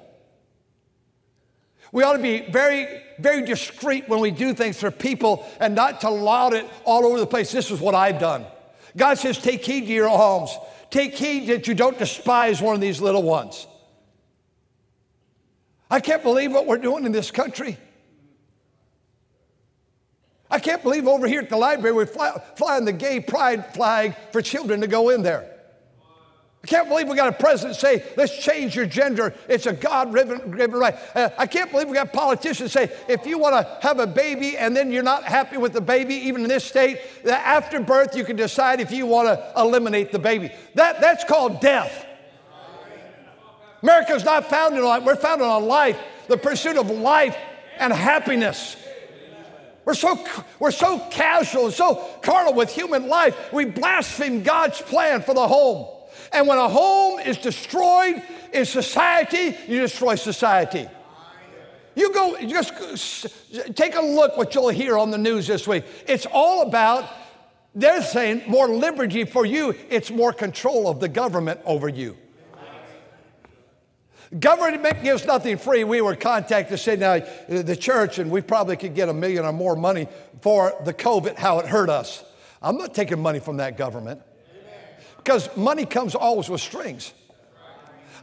We 1.92 2.04
ought 2.04 2.14
to 2.14 2.22
be 2.22 2.42
very, 2.52 3.02
very 3.18 3.44
discreet 3.44 4.08
when 4.08 4.20
we 4.20 4.32
do 4.32 4.54
things 4.54 4.80
for 4.80 4.92
people 4.92 5.48
and 5.60 5.74
not 5.74 6.02
to 6.02 6.10
laud 6.10 6.54
it 6.54 6.66
all 6.86 7.06
over 7.06 7.20
the 7.20 7.26
place. 7.26 7.52
This 7.52 7.72
is 7.72 7.80
what 7.80 7.96
I've 7.96 8.20
done. 8.20 8.46
God 8.96 9.18
says, 9.18 9.38
Take 9.38 9.64
heed 9.64 9.88
to 9.88 9.94
your 9.94 10.10
alms. 10.10 10.58
Take 10.90 11.16
heed 11.16 11.48
that 11.48 11.68
you 11.68 11.76
don't 11.76 11.98
despise 11.98 12.62
one 12.62 12.76
of 12.76 12.82
these 12.82 13.02
little 13.02 13.24
ones. 13.24 13.68
I 15.92 16.00
can't 16.00 16.24
believe 16.24 16.52
what 16.52 16.68
we're 16.68 16.78
doing 16.78 17.06
in 17.06 17.12
this 17.12 17.32
country. 17.32 17.78
I 20.52 20.60
can't 20.60 20.82
believe 20.82 21.08
over 21.08 21.28
here 21.28 21.42
at 21.42 21.50
the 21.50 21.58
library 21.58 21.96
we're 21.96 22.08
fly, 22.08 22.32
flying 22.56 22.86
the 22.86 22.94
gay 22.94 23.20
pride 23.20 23.74
flag 23.74 24.16
for 24.32 24.42
children 24.42 24.82
to 24.82 24.88
go 24.88 25.10
in 25.10 25.22
there. 25.22 25.59
I 26.62 26.68
can't 26.68 26.90
believe 26.90 27.08
we 27.08 27.16
got 27.16 27.30
a 27.30 27.38
president 27.38 27.78
say, 27.78 28.04
let's 28.18 28.38
change 28.38 28.76
your 28.76 28.86
gender. 28.86 29.34
It's 29.48 29.66
a 29.66 29.72
God 29.72 30.14
given 30.14 30.72
right. 30.72 30.96
Uh, 31.16 31.30
I 31.38 31.48
can't 31.48 31.72
believe 31.72 31.88
we 31.88 31.94
got 31.94 32.12
politicians 32.12 32.74
say, 32.74 32.92
if 33.08 33.26
you 33.26 33.38
want 33.38 33.56
to 33.56 33.88
have 33.88 34.00
a 34.00 34.08
baby 34.08 34.58
and 34.58 34.76
then 34.76 34.92
you're 34.92 35.02
not 35.02 35.24
happy 35.24 35.56
with 35.56 35.72
the 35.72 35.82
baby, 35.82 36.16
even 36.16 36.42
in 36.42 36.50
this 36.50 36.66
state, 36.66 37.00
that 37.24 37.46
after 37.46 37.80
birth 37.80 38.16
you 38.16 38.26
can 38.26 38.36
decide 38.36 38.82
if 38.82 38.92
you 38.92 39.06
want 39.06 39.28
to 39.28 39.54
eliminate 39.56 40.12
the 40.12 40.20
baby. 40.20 40.52
That, 40.76 41.00
that's 41.00 41.24
called 41.24 41.62
death. 41.62 42.06
America's 43.82 44.26
not 44.26 44.50
founded 44.50 44.84
on, 44.84 45.06
we're 45.06 45.16
founded 45.16 45.48
on 45.48 45.66
life, 45.66 45.98
the 46.28 46.38
pursuit 46.38 46.76
of 46.76 46.90
life 46.90 47.38
and 47.78 47.94
happiness. 47.94 48.76
We're 49.86 49.94
so, 49.94 50.22
we're 50.60 50.72
so 50.72 51.00
casual 51.10 51.68
and 51.68 51.74
so 51.74 52.06
carnal 52.22 52.54
with 52.54 52.70
human 52.70 53.08
life, 53.08 53.54
we 53.54 53.64
blaspheme 53.64 54.44
God's 54.44 54.82
plan 54.82 55.22
for 55.22 55.34
the 55.34 55.48
home. 55.48 55.88
And 56.32 56.48
when 56.48 56.58
a 56.58 56.70
home 56.70 57.20
is 57.20 57.38
destroyed 57.38 58.22
in 58.54 58.66
society, 58.66 59.56
you 59.68 59.82
destroy 59.82 60.16
society. 60.16 60.88
You 61.96 62.14
go, 62.14 62.38
just 62.48 63.28
take 63.76 63.96
a 63.96 64.02
look 64.02 64.38
what 64.38 64.56
you'll 64.56 64.70
hear 64.70 64.98
on 64.98 65.12
the 65.12 65.18
news 65.18 65.48
this 65.48 65.68
week. 65.68 65.84
It's 66.08 66.26
all 66.32 66.62
about, 66.62 67.10
they're 67.76 68.02
saying 68.02 68.44
more 68.48 68.70
liberty 68.70 69.26
for 69.26 69.46
you, 69.46 69.76
it's 69.90 70.12
more 70.12 70.32
control 70.32 70.88
of 70.88 71.00
the 71.00 71.10
government 71.10 71.60
over 71.66 71.90
you. 71.90 72.16
Government 74.40 75.04
gives 75.04 75.26
nothing 75.26 75.58
free. 75.58 75.84
We 75.84 76.02
were 76.02 76.16
contacted 76.16 76.78
to 76.78 76.78
say 76.78 76.96
now 76.96 77.20
the 77.48 77.76
church, 77.76 78.20
and 78.20 78.30
we 78.30 78.42
probably 78.42 78.78
could 78.78 78.94
get 78.94 79.10
a 79.10 79.14
million 79.14 79.44
or 79.44 79.52
more 79.52 79.76
money 79.76 80.08
for 80.42 80.76
the 80.86 80.94
COVID, 80.94 81.36
how 81.36 81.60
it 81.60 81.66
hurt 81.66 81.90
us. 81.90 82.24
I'm 82.62 82.78
not 82.78 82.94
taking 82.94 83.20
money 83.20 83.40
from 83.40 83.58
that 83.58 83.76
government 83.76 84.22
because 85.24 85.56
money 85.56 85.86
comes 85.86 86.16
always 86.16 86.50
with 86.50 86.62
strings. 86.62 87.14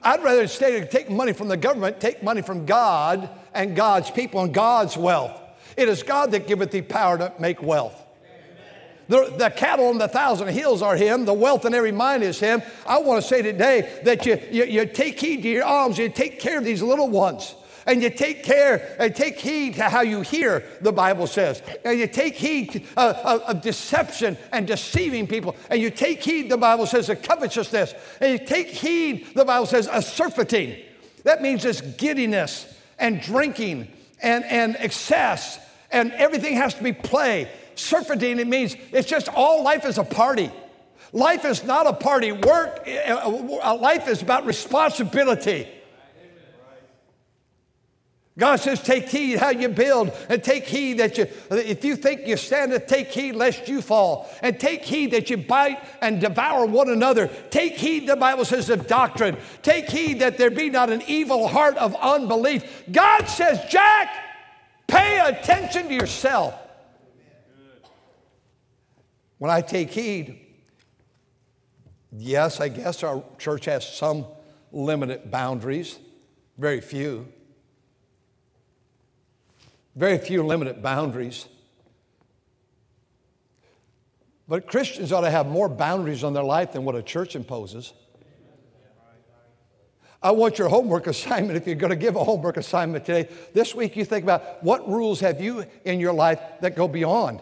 I'd 0.02 0.22
rather 0.22 0.46
take 0.46 1.10
money 1.10 1.32
from 1.32 1.48
the 1.48 1.56
government, 1.56 2.00
take 2.00 2.22
money 2.22 2.42
from 2.42 2.66
God 2.66 3.28
and 3.54 3.76
God's 3.76 4.10
people 4.10 4.40
and 4.40 4.52
God's 4.52 4.96
wealth. 4.96 5.40
It 5.76 5.88
is 5.88 6.02
God 6.02 6.30
that 6.32 6.46
giveth 6.46 6.70
thee 6.70 6.82
power 6.82 7.18
to 7.18 7.32
make 7.38 7.62
wealth. 7.62 8.02
The, 9.08 9.32
the, 9.36 9.50
cattle 9.50 9.86
on 9.86 9.98
the 9.98 10.08
thousand 10.08 10.48
hills 10.48 10.82
are 10.82 10.96
him. 10.96 11.26
The 11.26 11.32
wealth 11.32 11.64
in 11.64 11.74
every 11.74 11.92
mind 11.92 12.24
is 12.24 12.40
him. 12.40 12.60
I 12.86 12.98
want 12.98 13.22
to 13.22 13.28
say 13.28 13.40
today 13.40 14.00
that 14.02 14.26
you, 14.26 14.40
you, 14.50 14.64
you 14.64 14.86
take 14.86 15.20
heed 15.20 15.42
to 15.42 15.48
your 15.48 15.64
alms. 15.64 15.96
You 15.96 16.08
take 16.08 16.40
care 16.40 16.58
of 16.58 16.64
these 16.64 16.82
little 16.82 17.08
ones. 17.08 17.54
And 17.86 18.02
you 18.02 18.10
take 18.10 18.42
care 18.42 18.96
and 18.98 19.14
take 19.14 19.38
heed 19.38 19.74
to 19.76 19.84
how 19.84 20.00
you 20.00 20.20
hear, 20.20 20.64
the 20.80 20.92
Bible 20.92 21.26
says. 21.26 21.62
And 21.84 21.98
you 21.98 22.06
take 22.06 22.34
heed 22.34 22.72
to, 22.72 22.82
uh, 22.96 23.40
of 23.46 23.62
deception 23.62 24.36
and 24.52 24.66
deceiving 24.66 25.26
people. 25.26 25.56
And 25.70 25.80
you 25.80 25.90
take 25.90 26.22
heed, 26.22 26.50
the 26.50 26.56
Bible 26.56 26.86
says, 26.86 27.08
of 27.08 27.22
covetousness. 27.22 27.94
And 28.20 28.38
you 28.38 28.46
take 28.46 28.68
heed, 28.68 29.28
the 29.34 29.44
Bible 29.44 29.66
says, 29.66 29.86
of 29.88 30.04
surfeiting. 30.04 30.82
That 31.22 31.42
means 31.42 31.62
this 31.62 31.80
giddiness 31.80 32.72
and 32.98 33.20
drinking 33.20 33.88
and, 34.20 34.44
and 34.44 34.76
excess. 34.80 35.60
And 35.92 36.12
everything 36.12 36.56
has 36.56 36.74
to 36.74 36.82
be 36.82 36.92
play 36.92 37.48
surfeiting, 37.76 38.38
it 38.38 38.46
means 38.46 38.74
it's 38.92 39.08
just 39.08 39.28
all 39.28 39.62
life 39.62 39.84
is 39.84 39.98
a 39.98 40.04
party. 40.04 40.50
Life 41.12 41.44
is 41.44 41.62
not 41.64 41.86
a 41.86 41.92
party. 41.92 42.32
Work, 42.32 42.86
uh, 42.86 43.60
uh, 43.62 43.78
life 43.80 44.08
is 44.08 44.22
about 44.22 44.44
responsibility. 44.44 45.68
God 48.38 48.56
says, 48.56 48.82
take 48.82 49.08
heed 49.08 49.38
how 49.38 49.48
you 49.48 49.70
build, 49.70 50.12
and 50.28 50.44
take 50.44 50.66
heed 50.66 50.98
that 50.98 51.16
you, 51.16 51.26
if 51.50 51.82
you 51.86 51.96
think 51.96 52.26
you 52.26 52.36
stand 52.36 52.70
take 52.86 53.08
heed 53.08 53.34
lest 53.34 53.66
you 53.66 53.80
fall, 53.80 54.28
and 54.42 54.60
take 54.60 54.84
heed 54.84 55.12
that 55.12 55.30
you 55.30 55.38
bite 55.38 55.82
and 56.02 56.20
devour 56.20 56.66
one 56.66 56.90
another. 56.90 57.28
Take 57.48 57.72
heed, 57.74 58.06
the 58.06 58.14
Bible 58.14 58.44
says, 58.44 58.68
of 58.68 58.86
doctrine. 58.86 59.38
Take 59.62 59.88
heed 59.88 60.20
that 60.20 60.36
there 60.36 60.50
be 60.50 60.68
not 60.68 60.90
an 60.90 61.02
evil 61.06 61.48
heart 61.48 61.78
of 61.78 61.94
unbelief. 61.94 62.82
God 62.92 63.24
says, 63.24 63.58
Jack, 63.70 64.10
pay 64.86 65.18
attention 65.18 65.88
to 65.88 65.94
yourself. 65.94 66.54
When 69.38 69.50
I 69.50 69.62
take 69.62 69.90
heed, 69.90 70.40
yes, 72.12 72.60
I 72.60 72.68
guess 72.68 73.02
our 73.02 73.24
church 73.38 73.64
has 73.64 73.88
some 73.88 74.26
limited 74.72 75.30
boundaries, 75.30 75.98
very 76.58 76.82
few. 76.82 77.32
Very 79.96 80.18
few 80.18 80.44
limited 80.44 80.82
boundaries. 80.82 81.46
But 84.46 84.68
Christians 84.68 85.10
ought 85.10 85.22
to 85.22 85.30
have 85.30 85.46
more 85.46 85.68
boundaries 85.68 86.22
on 86.22 86.34
their 86.34 86.44
life 86.44 86.72
than 86.72 86.84
what 86.84 86.94
a 86.94 87.02
church 87.02 87.34
imposes. 87.34 87.92
I 90.22 90.30
want 90.30 90.58
your 90.58 90.68
homework 90.68 91.06
assignment, 91.08 91.56
if 91.56 91.66
you're 91.66 91.74
going 91.74 91.90
to 91.90 91.96
give 91.96 92.14
a 92.14 92.22
homework 92.22 92.56
assignment 92.56 93.04
today, 93.04 93.28
this 93.54 93.74
week 93.74 93.96
you 93.96 94.04
think 94.04 94.22
about 94.22 94.62
what 94.62 94.88
rules 94.88 95.20
have 95.20 95.40
you 95.40 95.64
in 95.84 95.98
your 95.98 96.12
life 96.12 96.40
that 96.60 96.76
go 96.76 96.86
beyond 96.86 97.40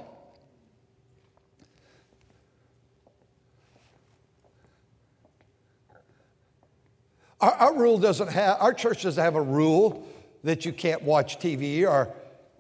Our, 7.44 7.52
our, 7.52 7.74
rule 7.74 7.98
doesn't 7.98 8.28
have, 8.28 8.56
our 8.58 8.72
church 8.72 9.02
doesn't 9.02 9.22
have 9.22 9.34
a 9.34 9.42
rule 9.42 10.08
that 10.44 10.64
you 10.64 10.72
can't 10.72 11.02
watch 11.02 11.38
TV 11.38 11.86
or, 11.86 12.08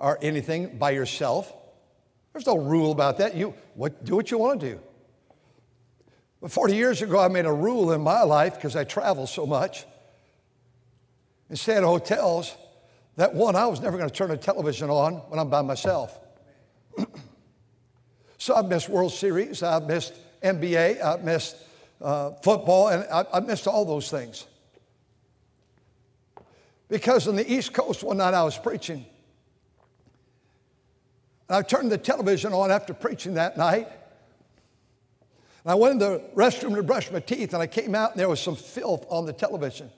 or 0.04 0.18
anything 0.20 0.76
by 0.76 0.90
yourself. 0.90 1.50
There's 2.32 2.44
no 2.44 2.58
rule 2.58 2.92
about 2.92 3.18
that. 3.18 3.34
You 3.34 3.54
what, 3.72 4.04
do 4.04 4.14
what 4.14 4.30
you 4.30 4.36
want 4.36 4.60
to 4.60 4.72
do. 4.72 4.80
But 6.42 6.52
40 6.52 6.76
years 6.76 7.00
ago, 7.00 7.18
I 7.18 7.28
made 7.28 7.46
a 7.46 7.52
rule 7.52 7.90
in 7.92 8.02
my 8.02 8.22
life 8.22 8.56
because 8.56 8.76
I 8.76 8.84
travel 8.84 9.26
so 9.26 9.46
much 9.46 9.86
and 11.48 11.58
stay 11.58 11.76
at 11.76 11.82
hotels 11.82 12.54
that 13.16 13.32
one, 13.32 13.56
I 13.56 13.66
was 13.66 13.80
never 13.80 13.96
going 13.96 14.10
to 14.10 14.14
turn 14.14 14.28
the 14.28 14.36
television 14.36 14.90
on 14.90 15.14
when 15.30 15.40
I'm 15.40 15.48
by 15.48 15.62
myself. 15.62 16.20
so 18.38 18.56
I've 18.56 18.66
missed 18.66 18.90
World 18.90 19.12
Series, 19.12 19.62
I've 19.62 19.84
missed 19.84 20.12
NBA, 20.42 21.02
I've 21.02 21.24
missed 21.24 21.56
uh, 22.02 22.32
football, 22.42 22.88
and 22.88 23.04
I, 23.10 23.24
I 23.32 23.40
missed 23.40 23.66
all 23.66 23.86
those 23.86 24.10
things. 24.10 24.46
Because 26.88 27.26
on 27.26 27.36
the 27.36 27.50
East 27.50 27.72
Coast 27.72 28.02
one 28.02 28.18
night 28.18 28.34
I 28.34 28.42
was 28.42 28.58
preaching. 28.58 29.06
I 31.48 31.62
turned 31.62 31.92
the 31.92 31.98
television 31.98 32.52
on 32.52 32.70
after 32.70 32.94
preaching 32.94 33.34
that 33.34 33.56
night. 33.56 33.88
And 35.64 35.72
I 35.72 35.74
went 35.74 35.92
in 35.92 35.98
the 35.98 36.22
restroom 36.34 36.74
to 36.74 36.82
brush 36.82 37.10
my 37.10 37.20
teeth, 37.20 37.54
and 37.54 37.62
I 37.62 37.66
came 37.66 37.94
out, 37.94 38.12
and 38.12 38.20
there 38.20 38.28
was 38.28 38.40
some 38.40 38.56
filth 38.56 39.06
on 39.08 39.26
the 39.26 39.32
television. 39.32 39.90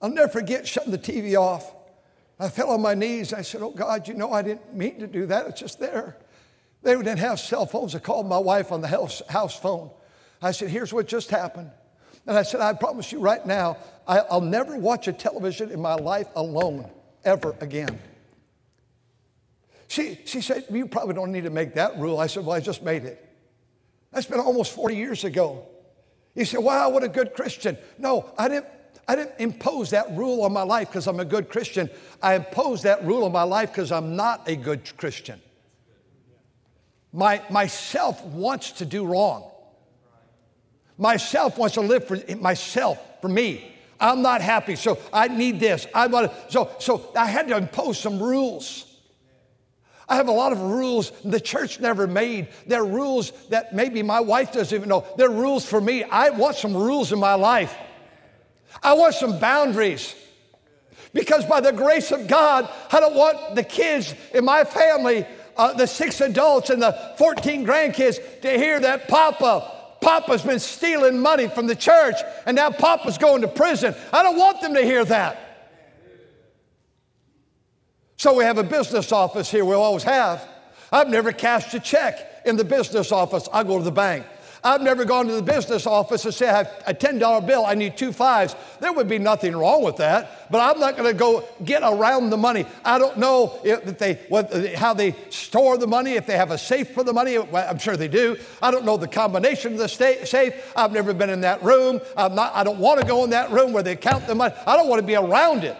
I'll 0.00 0.10
never 0.10 0.28
forget 0.28 0.66
shutting 0.66 0.90
the 0.90 0.98
TV 0.98 1.38
off. 1.38 1.74
I 2.38 2.48
fell 2.48 2.70
on 2.70 2.82
my 2.82 2.94
knees. 2.94 3.32
I 3.32 3.42
said, 3.42 3.62
Oh 3.62 3.70
God, 3.70 4.08
you 4.08 4.14
know 4.14 4.32
I 4.32 4.42
didn't 4.42 4.74
mean 4.74 4.98
to 4.98 5.06
do 5.06 5.26
that. 5.26 5.46
It's 5.46 5.60
just 5.60 5.78
there. 5.78 6.16
They 6.82 6.94
didn't 6.94 7.18
have 7.18 7.40
cell 7.40 7.64
phones. 7.64 7.94
I 7.94 8.00
called 8.00 8.28
my 8.28 8.38
wife 8.38 8.72
on 8.72 8.80
the 8.80 8.88
house, 8.88 9.22
house 9.28 9.58
phone. 9.58 9.90
I 10.42 10.50
said, 10.50 10.68
Here's 10.68 10.92
what 10.92 11.06
just 11.06 11.30
happened. 11.30 11.70
And 12.26 12.36
I 12.36 12.42
said, 12.42 12.60
I 12.60 12.72
promise 12.72 13.12
you 13.12 13.20
right 13.20 13.44
now, 13.46 13.76
I, 14.06 14.22
will 14.30 14.40
never 14.40 14.76
watch 14.76 15.08
a 15.08 15.12
television 15.12 15.70
in 15.70 15.80
my 15.80 15.94
life 15.94 16.28
alone 16.34 16.90
ever 17.24 17.54
again. 17.60 17.98
She, 19.94 20.18
she 20.24 20.40
said, 20.40 20.64
You 20.70 20.88
probably 20.88 21.14
don't 21.14 21.30
need 21.30 21.44
to 21.44 21.50
make 21.50 21.74
that 21.74 21.96
rule. 22.00 22.18
I 22.18 22.26
said, 22.26 22.44
Well, 22.44 22.56
I 22.56 22.58
just 22.58 22.82
made 22.82 23.04
it. 23.04 23.24
That's 24.10 24.26
been 24.26 24.40
almost 24.40 24.72
40 24.72 24.96
years 24.96 25.22
ago. 25.22 25.64
You 26.34 26.44
say, 26.44 26.58
Wow, 26.58 26.90
what 26.90 27.04
a 27.04 27.08
good 27.08 27.32
Christian. 27.32 27.78
No, 27.96 28.28
I 28.36 28.48
didn't. 28.48 28.66
I 29.06 29.14
didn't 29.14 29.34
impose 29.38 29.90
that 29.90 30.10
rule 30.16 30.42
on 30.42 30.52
my 30.52 30.62
life 30.62 30.88
because 30.88 31.06
I'm 31.06 31.20
a 31.20 31.24
good 31.24 31.48
Christian. 31.48 31.88
I 32.20 32.34
imposed 32.34 32.82
that 32.84 33.04
rule 33.04 33.24
on 33.24 33.30
my 33.30 33.42
life 33.44 33.70
because 33.70 33.92
I'm 33.92 34.16
not 34.16 34.48
a 34.48 34.56
good 34.56 34.96
Christian. 34.96 35.40
My, 37.12 37.42
myself 37.50 38.24
wants 38.24 38.72
to 38.72 38.86
do 38.86 39.04
wrong. 39.04 39.48
Myself 40.96 41.58
wants 41.58 41.74
to 41.74 41.82
live 41.82 42.08
for 42.08 42.18
myself, 42.36 42.98
for 43.20 43.28
me. 43.28 43.76
I'm 44.00 44.22
not 44.22 44.40
happy, 44.40 44.74
so 44.74 44.98
I 45.12 45.28
need 45.28 45.60
this. 45.60 45.86
I 45.94 46.06
want 46.06 46.32
to, 46.32 46.50
so, 46.50 46.70
so 46.78 47.12
I 47.14 47.26
had 47.26 47.46
to 47.48 47.58
impose 47.58 47.98
some 47.98 48.18
rules. 48.18 48.93
I 50.08 50.16
have 50.16 50.28
a 50.28 50.32
lot 50.32 50.52
of 50.52 50.60
rules 50.60 51.12
the 51.24 51.40
church 51.40 51.80
never 51.80 52.06
made. 52.06 52.48
They're 52.66 52.84
rules 52.84 53.32
that 53.48 53.74
maybe 53.74 54.02
my 54.02 54.20
wife 54.20 54.52
doesn't 54.52 54.76
even 54.76 54.88
know. 54.88 55.06
They're 55.16 55.30
rules 55.30 55.64
for 55.64 55.80
me. 55.80 56.04
I 56.04 56.30
want 56.30 56.56
some 56.56 56.76
rules 56.76 57.12
in 57.12 57.18
my 57.18 57.34
life. 57.34 57.74
I 58.82 58.92
want 58.94 59.14
some 59.14 59.38
boundaries. 59.38 60.14
Because 61.14 61.46
by 61.46 61.60
the 61.60 61.72
grace 61.72 62.10
of 62.10 62.26
God, 62.26 62.68
I 62.90 63.00
don't 63.00 63.14
want 63.14 63.54
the 63.54 63.62
kids 63.62 64.14
in 64.34 64.44
my 64.44 64.64
family, 64.64 65.24
uh, 65.56 65.72
the 65.72 65.86
six 65.86 66.20
adults 66.20 66.70
and 66.70 66.82
the 66.82 67.14
14 67.16 67.64
grandkids, 67.64 68.18
to 68.42 68.50
hear 68.50 68.80
that 68.80 69.08
Papa, 69.08 69.70
Papa's 70.00 70.42
been 70.42 70.58
stealing 70.58 71.18
money 71.18 71.48
from 71.48 71.66
the 71.66 71.76
church 71.76 72.16
and 72.46 72.56
now 72.56 72.70
Papa's 72.70 73.16
going 73.16 73.42
to 73.42 73.48
prison. 73.48 73.94
I 74.12 74.22
don't 74.22 74.36
want 74.36 74.60
them 74.60 74.74
to 74.74 74.82
hear 74.82 75.04
that. 75.06 75.43
So 78.24 78.32
we 78.32 78.44
have 78.44 78.56
a 78.56 78.62
business 78.62 79.12
office 79.12 79.50
here, 79.50 79.66
we 79.66 79.74
always 79.74 80.02
have. 80.04 80.48
I've 80.90 81.10
never 81.10 81.30
cashed 81.30 81.74
a 81.74 81.78
check 81.78 82.40
in 82.46 82.56
the 82.56 82.64
business 82.64 83.12
office. 83.12 83.50
I 83.52 83.64
go 83.64 83.76
to 83.76 83.84
the 83.84 83.92
bank. 83.92 84.24
I've 84.64 84.80
never 84.80 85.04
gone 85.04 85.26
to 85.26 85.34
the 85.34 85.42
business 85.42 85.86
office 85.86 86.24
and 86.24 86.32
said, 86.32 86.54
I 86.54 86.56
have 86.56 86.84
a 86.86 86.94
$10 86.94 87.46
bill, 87.46 87.66
I 87.66 87.74
need 87.74 87.98
two 87.98 88.14
fives. 88.14 88.56
There 88.80 88.94
would 88.94 89.08
be 89.08 89.18
nothing 89.18 89.54
wrong 89.54 89.84
with 89.84 89.98
that, 89.98 90.50
but 90.50 90.58
I'm 90.58 90.80
not 90.80 90.96
going 90.96 91.12
to 91.12 91.18
go 91.18 91.46
get 91.66 91.82
around 91.82 92.30
the 92.30 92.38
money. 92.38 92.64
I 92.82 92.98
don't 92.98 93.18
know 93.18 93.60
if 93.62 93.98
they, 93.98 94.14
what, 94.30 94.74
how 94.74 94.94
they 94.94 95.14
store 95.28 95.76
the 95.76 95.86
money, 95.86 96.12
if 96.12 96.24
they 96.24 96.38
have 96.38 96.50
a 96.50 96.56
safe 96.56 96.92
for 96.92 97.04
the 97.04 97.12
money. 97.12 97.36
I'm 97.36 97.76
sure 97.76 97.98
they 97.98 98.08
do. 98.08 98.38
I 98.62 98.70
don't 98.70 98.86
know 98.86 98.96
the 98.96 99.06
combination 99.06 99.74
of 99.74 99.80
the 99.80 99.88
safe. 99.88 100.72
I've 100.74 100.92
never 100.92 101.12
been 101.12 101.28
in 101.28 101.42
that 101.42 101.62
room. 101.62 102.00
I'm 102.16 102.34
not, 102.34 102.56
I 102.56 102.64
don't 102.64 102.78
want 102.78 103.02
to 103.02 103.06
go 103.06 103.22
in 103.24 103.28
that 103.30 103.50
room 103.50 103.74
where 103.74 103.82
they 103.82 103.96
count 103.96 104.26
the 104.26 104.34
money. 104.34 104.54
I 104.66 104.76
don't 104.76 104.88
want 104.88 105.00
to 105.02 105.06
be 105.06 105.14
around 105.14 105.64
it. 105.64 105.76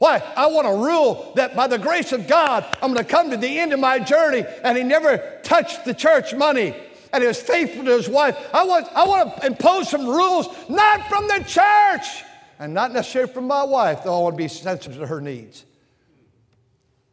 Why? 0.00 0.22
I 0.34 0.46
want 0.46 0.66
a 0.66 0.72
rule 0.72 1.30
that 1.36 1.54
by 1.54 1.66
the 1.66 1.78
grace 1.78 2.12
of 2.12 2.26
God, 2.26 2.64
I'm 2.80 2.94
going 2.94 3.04
to 3.04 3.10
come 3.10 3.28
to 3.32 3.36
the 3.36 3.58
end 3.58 3.74
of 3.74 3.80
my 3.80 3.98
journey 3.98 4.46
and 4.64 4.78
he 4.78 4.82
never 4.82 5.18
touched 5.42 5.84
the 5.84 5.92
church 5.92 6.34
money 6.34 6.74
and 7.12 7.22
he 7.22 7.28
was 7.28 7.38
faithful 7.38 7.84
to 7.84 7.98
his 7.98 8.08
wife. 8.08 8.34
I 8.54 8.64
want, 8.64 8.88
I 8.94 9.06
want 9.06 9.36
to 9.36 9.46
impose 9.46 9.90
some 9.90 10.06
rules, 10.06 10.48
not 10.70 11.06
from 11.10 11.28
the 11.28 11.44
church 11.46 12.24
and 12.58 12.72
not 12.72 12.94
necessarily 12.94 13.30
from 13.30 13.46
my 13.46 13.62
wife, 13.62 14.02
though 14.02 14.18
I 14.18 14.22
want 14.22 14.36
to 14.36 14.42
be 14.42 14.48
sensitive 14.48 14.96
to 15.00 15.06
her 15.06 15.20
needs. 15.20 15.66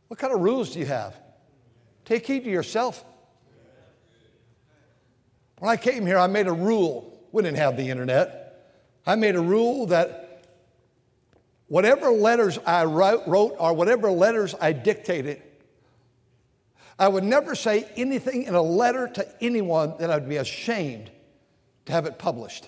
What 0.08 0.18
kind 0.18 0.34
of 0.34 0.40
rules 0.40 0.72
do 0.72 0.80
you 0.80 0.86
have? 0.86 1.14
Take 2.06 2.26
heed 2.26 2.46
to 2.46 2.50
yourself. 2.50 3.04
When 5.60 5.70
I 5.70 5.76
came 5.76 6.06
here, 6.06 6.20
I 6.20 6.28
made 6.28 6.48
a 6.48 6.54
rule. 6.54 7.20
We 7.34 7.44
didn't 7.44 7.58
have 7.58 7.76
the 7.76 7.90
internet. 7.90 8.66
I 9.06 9.16
made 9.16 9.36
a 9.36 9.42
rule 9.42 9.88
that 9.88 10.27
whatever 11.68 12.10
letters 12.10 12.58
I 12.66 12.86
wrote, 12.86 13.24
or 13.28 13.74
whatever 13.74 14.12
letters 14.12 14.56
I 14.60 14.74
dictated, 14.74 15.42
I 17.00 17.08
would 17.08 17.24
never 17.24 17.54
say 17.56 17.88
anything 17.96 18.44
in 18.44 18.56
a 18.56 18.62
letter 18.62 19.08
to 19.08 19.28
anyone 19.42 19.96
that 20.00 20.10
I'd 20.10 20.28
be 20.28 20.38
ashamed 20.38 21.12
to 21.86 21.92
have 21.92 22.06
it 22.06 22.18
published. 22.18 22.68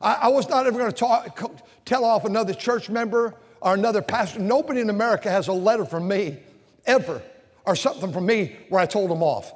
I, 0.00 0.14
I 0.14 0.28
was 0.28 0.48
not 0.48 0.66
ever 0.66 0.78
going 0.78 0.92
to 0.92 0.96
talk, 0.96 1.66
tell 1.84 2.04
off 2.04 2.24
another 2.24 2.54
church 2.54 2.88
member 2.88 3.34
or 3.60 3.74
another 3.74 4.00
pastor. 4.00 4.38
Nobody 4.38 4.80
in 4.80 4.90
America 4.90 5.30
has 5.30 5.48
a 5.48 5.52
letter 5.52 5.84
from 5.84 6.06
me 6.06 6.38
ever 6.86 7.20
or 7.66 7.74
something 7.74 8.12
from 8.12 8.26
me 8.26 8.56
where 8.68 8.80
I 8.80 8.86
told 8.86 9.10
them 9.10 9.22
off. 9.22 9.52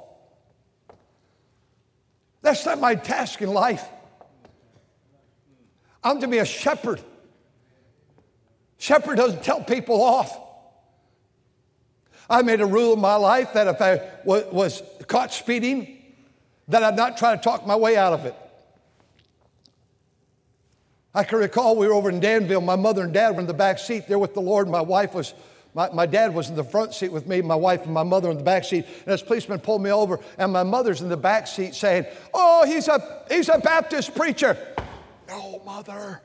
That's 2.41 2.65
not 2.65 2.79
my 2.79 2.95
task 2.95 3.41
in 3.41 3.53
life. 3.53 3.87
I'm 6.03 6.19
to 6.19 6.27
be 6.27 6.39
a 6.39 6.45
shepherd. 6.45 7.01
Shepherd 8.83 9.15
doesn't 9.15 9.45
tell 9.45 9.63
people 9.63 10.03
off. 10.03 10.37
I 12.29 12.41
made 12.41 12.59
a 12.59 12.65
rule 12.65 12.95
in 12.95 12.99
my 12.99 13.15
life 13.15 13.53
that 13.53 13.67
if 13.67 13.81
I 13.81 14.01
was 14.25 14.83
caught 15.07 15.31
speeding, 15.31 16.03
that 16.67 16.83
I'd 16.83 16.97
not 16.97 17.15
try 17.15 17.33
to 17.33 17.41
talk 17.41 17.65
my 17.65 17.77
way 17.77 17.95
out 17.95 18.11
of 18.11 18.25
it. 18.25 18.35
I 21.15 21.23
can 21.23 21.39
recall 21.39 21.77
we 21.77 21.87
were 21.87 21.93
over 21.93 22.09
in 22.09 22.19
Danville. 22.19 22.59
My 22.59 22.75
mother 22.75 23.03
and 23.03 23.13
dad 23.13 23.35
were 23.35 23.39
in 23.39 23.47
the 23.47 23.53
back 23.53 23.79
seat 23.79 24.09
there 24.09 24.19
with 24.19 24.33
the 24.33 24.41
Lord. 24.41 24.67
My 24.67 24.81
wife 24.81 25.13
was, 25.13 25.33
my, 25.73 25.89
my 25.91 26.05
dad 26.05 26.35
was 26.35 26.49
in 26.49 26.57
the 26.57 26.63
front 26.65 26.93
seat 26.93 27.13
with 27.13 27.25
me, 27.25 27.41
my 27.41 27.55
wife 27.55 27.85
and 27.85 27.93
my 27.93 28.03
mother 28.03 28.29
in 28.31 28.35
the 28.35 28.43
back 28.43 28.65
seat. 28.65 28.83
And 28.83 29.13
this 29.13 29.23
policeman 29.23 29.61
pulled 29.61 29.81
me 29.81 29.93
over, 29.93 30.19
and 30.37 30.51
my 30.51 30.63
mother's 30.63 31.01
in 31.01 31.07
the 31.07 31.15
back 31.15 31.47
seat 31.47 31.73
saying, 31.73 32.05
Oh, 32.33 32.65
he's 32.65 32.89
a, 32.89 33.23
he's 33.31 33.47
a 33.47 33.59
Baptist 33.59 34.13
preacher. 34.13 34.57
No, 35.29 35.61
mother. 35.65 36.21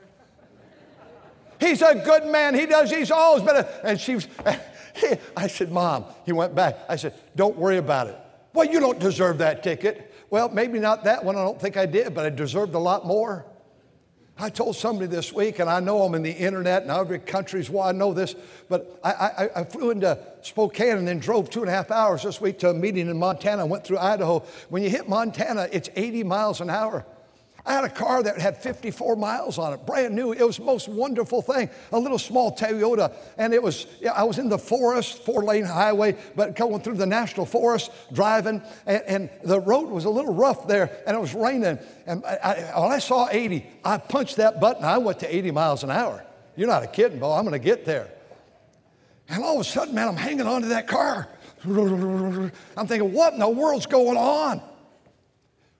He's 1.59 1.81
a 1.81 1.95
good 1.95 2.25
man. 2.25 2.55
He 2.55 2.65
does, 2.65 2.89
he's 2.89 3.11
always 3.11 3.43
been 3.43 3.57
a, 3.57 3.67
and 3.83 3.99
she 3.99 4.15
was, 4.15 4.27
I 5.37 5.47
said, 5.47 5.71
Mom, 5.71 6.05
he 6.25 6.31
went 6.31 6.55
back. 6.55 6.77
I 6.87 6.95
said, 6.95 7.13
Don't 7.35 7.57
worry 7.57 7.77
about 7.77 8.07
it. 8.07 8.17
Well, 8.53 8.65
you 8.65 8.79
don't 8.79 8.99
deserve 8.99 9.39
that 9.39 9.63
ticket. 9.63 10.13
Well, 10.29 10.49
maybe 10.49 10.79
not 10.79 11.03
that 11.03 11.23
one. 11.23 11.35
I 11.35 11.43
don't 11.43 11.59
think 11.59 11.77
I 11.77 11.85
did, 11.85 12.13
but 12.13 12.25
I 12.25 12.29
deserved 12.29 12.75
a 12.75 12.79
lot 12.79 13.05
more. 13.05 13.45
I 14.41 14.49
told 14.49 14.77
somebody 14.77 15.07
this 15.07 15.33
week, 15.33 15.59
and 15.59 15.69
I 15.69 15.81
know 15.81 16.01
I'm 16.03 16.15
in 16.15 16.21
the 16.23 16.31
internet 16.31 16.83
and 16.83 16.91
other 16.91 17.17
countries 17.17 17.69
why 17.69 17.89
I 17.89 17.91
know 17.91 18.13
this, 18.13 18.35
but 18.69 18.97
I, 19.03 19.11
I, 19.11 19.49
I, 19.57 19.63
flew 19.65 19.91
into 19.91 20.17
Spokane 20.41 20.97
and 20.97 21.05
then 21.05 21.19
drove 21.19 21.49
two 21.49 21.59
and 21.59 21.69
a 21.69 21.73
half 21.73 21.91
hours 21.91 22.23
this 22.23 22.39
week 22.39 22.59
to 22.59 22.69
a 22.69 22.73
meeting 22.73 23.09
in 23.09 23.17
Montana. 23.17 23.65
Went 23.65 23.83
through 23.83 23.97
Idaho. 23.97 24.39
When 24.69 24.81
you 24.81 24.89
hit 24.89 25.09
Montana, 25.09 25.67
it's 25.73 25.89
80 25.93 26.23
miles 26.23 26.61
an 26.61 26.69
hour. 26.69 27.05
I 27.65 27.73
had 27.73 27.83
a 27.83 27.89
car 27.89 28.23
that 28.23 28.39
had 28.39 28.61
54 28.61 29.15
miles 29.15 29.57
on 29.57 29.73
it, 29.73 29.85
brand 29.85 30.15
new. 30.15 30.31
It 30.31 30.45
was 30.45 30.57
the 30.57 30.63
most 30.63 30.87
wonderful 30.87 31.41
thing. 31.41 31.69
A 31.91 31.99
little 31.99 32.19
small 32.19 32.55
Toyota, 32.55 33.13
and 33.37 33.53
it 33.53 33.61
was. 33.61 33.87
I 34.13 34.23
was 34.23 34.39
in 34.39 34.49
the 34.49 34.57
forest, 34.57 35.23
four-lane 35.23 35.65
highway, 35.65 36.15
but 36.35 36.55
going 36.55 36.81
through 36.81 36.95
the 36.95 37.05
national 37.05 37.45
forest, 37.45 37.91
driving, 38.13 38.61
and, 38.85 39.03
and 39.07 39.29
the 39.43 39.59
road 39.59 39.89
was 39.89 40.05
a 40.05 40.09
little 40.09 40.33
rough 40.33 40.67
there, 40.67 41.01
and 41.05 41.15
it 41.15 41.19
was 41.19 41.33
raining. 41.33 41.79
And 42.05 42.25
I, 42.25 42.71
I, 42.75 42.79
when 42.79 42.91
I 42.91 42.99
saw 42.99 43.27
80, 43.29 43.65
I 43.83 43.97
punched 43.97 44.37
that 44.37 44.59
button. 44.59 44.83
I 44.83 44.97
went 44.97 45.19
to 45.19 45.35
80 45.35 45.51
miles 45.51 45.83
an 45.83 45.91
hour. 45.91 46.25
You're 46.55 46.67
not 46.67 46.83
a 46.83 46.87
kidding, 46.87 47.19
Bo. 47.19 47.31
I'm 47.33 47.43
going 47.45 47.59
to 47.59 47.65
get 47.65 47.85
there. 47.85 48.09
And 49.29 49.43
all 49.43 49.55
of 49.55 49.61
a 49.61 49.63
sudden, 49.63 49.93
man, 49.93 50.07
I'm 50.07 50.17
hanging 50.17 50.47
on 50.47 50.63
to 50.63 50.69
that 50.69 50.87
car. 50.87 51.27
I'm 51.63 52.87
thinking, 52.87 53.13
what 53.13 53.33
in 53.33 53.39
the 53.39 53.49
world's 53.49 53.85
going 53.85 54.17
on? 54.17 54.61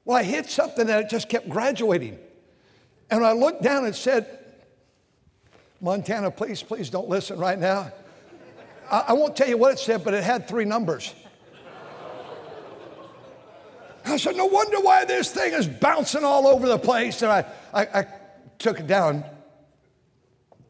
Well, 0.09 0.17
I 0.17 0.23
hit 0.23 0.49
something 0.49 0.89
and 0.89 1.05
it 1.05 1.07
just 1.07 1.29
kept 1.29 1.47
graduating. 1.47 2.17
And 3.11 3.23
I 3.23 3.33
looked 3.33 3.61
down 3.61 3.85
and 3.85 3.95
said, 3.95 4.39
Montana, 5.81 6.31
please, 6.31 6.63
please 6.63 6.89
don't 6.89 7.07
listen 7.07 7.37
right 7.37 7.59
now. 7.59 7.91
I, 8.89 9.05
I 9.09 9.13
won't 9.13 9.35
tell 9.35 9.47
you 9.47 9.55
what 9.55 9.71
it 9.71 9.77
said, 9.77 10.03
but 10.03 10.15
it 10.15 10.23
had 10.23 10.47
three 10.47 10.65
numbers. 10.65 11.13
I 14.03 14.17
said, 14.17 14.35
no 14.35 14.47
wonder 14.47 14.79
why 14.79 15.05
this 15.05 15.29
thing 15.31 15.53
is 15.53 15.67
bouncing 15.67 16.23
all 16.23 16.47
over 16.47 16.67
the 16.67 16.79
place. 16.79 17.21
And 17.21 17.31
I, 17.31 17.45
I, 17.71 17.99
I 17.99 18.07
took 18.57 18.79
it 18.79 18.87
down 18.87 19.23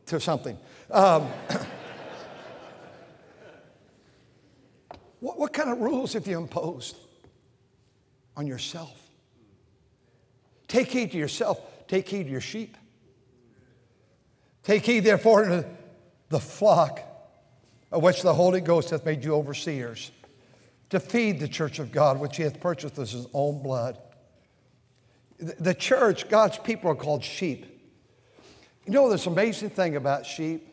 to 0.08 0.20
something. 0.20 0.58
Um, 0.92 1.30
what, 5.22 5.40
what 5.40 5.54
kind 5.54 5.70
of 5.70 5.80
rules 5.80 6.12
have 6.12 6.28
you 6.28 6.38
imposed 6.38 6.98
on 8.36 8.46
yourself? 8.46 9.09
Take 10.70 10.92
heed 10.92 11.12
to 11.12 11.18
yourself, 11.18 11.60
take 11.88 12.08
heed 12.08 12.24
to 12.24 12.30
your 12.30 12.40
sheep. 12.40 12.78
Take 14.64 14.86
heed, 14.86 15.02
therefore, 15.02 15.46
to 15.46 15.66
the 16.30 16.40
flock 16.40 17.02
of 17.92 18.04
which 18.04 18.22
the 18.22 18.34
Holy 18.34 18.62
Ghost 18.62 18.92
hath 18.92 19.04
made 19.04 19.24
you 19.24 19.34
overseers, 19.34 20.12
to 20.92 21.00
feed 21.00 21.40
the 21.40 21.48
church 21.48 21.80
of 21.80 21.92
God, 21.92 22.20
which 22.20 22.38
he 22.38 22.44
hath 22.44 22.60
purchased 22.60 22.98
with 22.98 23.12
his 23.12 23.26
own 23.34 23.64
blood. 23.64 23.98
The 25.40 25.74
church, 25.74 26.30
God's 26.30 26.60
people, 26.60 26.92
are 26.92 26.96
called 26.96 27.24
sheep. 27.24 27.66
You 28.86 28.94
know 28.94 29.10
this 29.10 29.26
amazing 29.26 29.72
thing 29.72 29.96
about 29.96 30.26
sheep? 30.26 30.68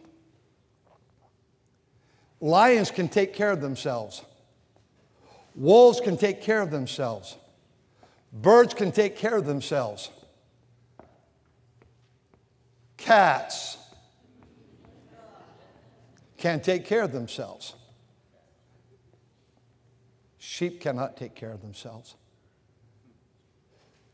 Lions 2.41 2.91
can 2.91 3.09
take 3.09 3.33
care 3.33 3.51
of 3.51 3.63
themselves. 3.63 4.23
Wolves 5.55 6.01
can 6.01 6.19
take 6.19 6.43
care 6.43 6.61
of 6.61 6.71
themselves. 6.71 7.37
Birds 8.43 8.75
can 8.75 8.93
take 8.93 9.17
care 9.17 9.37
of 9.37 9.47
themselves. 9.47 10.11
Cats 12.99 13.79
can't 16.37 16.63
take 16.63 16.85
care 16.85 17.03
of 17.03 17.13
themselves. 17.13 17.75
Sheep 20.37 20.83
cannot 20.83 21.17
take 21.17 21.35
care 21.35 21.51
of 21.51 21.63
themselves. 21.63 22.15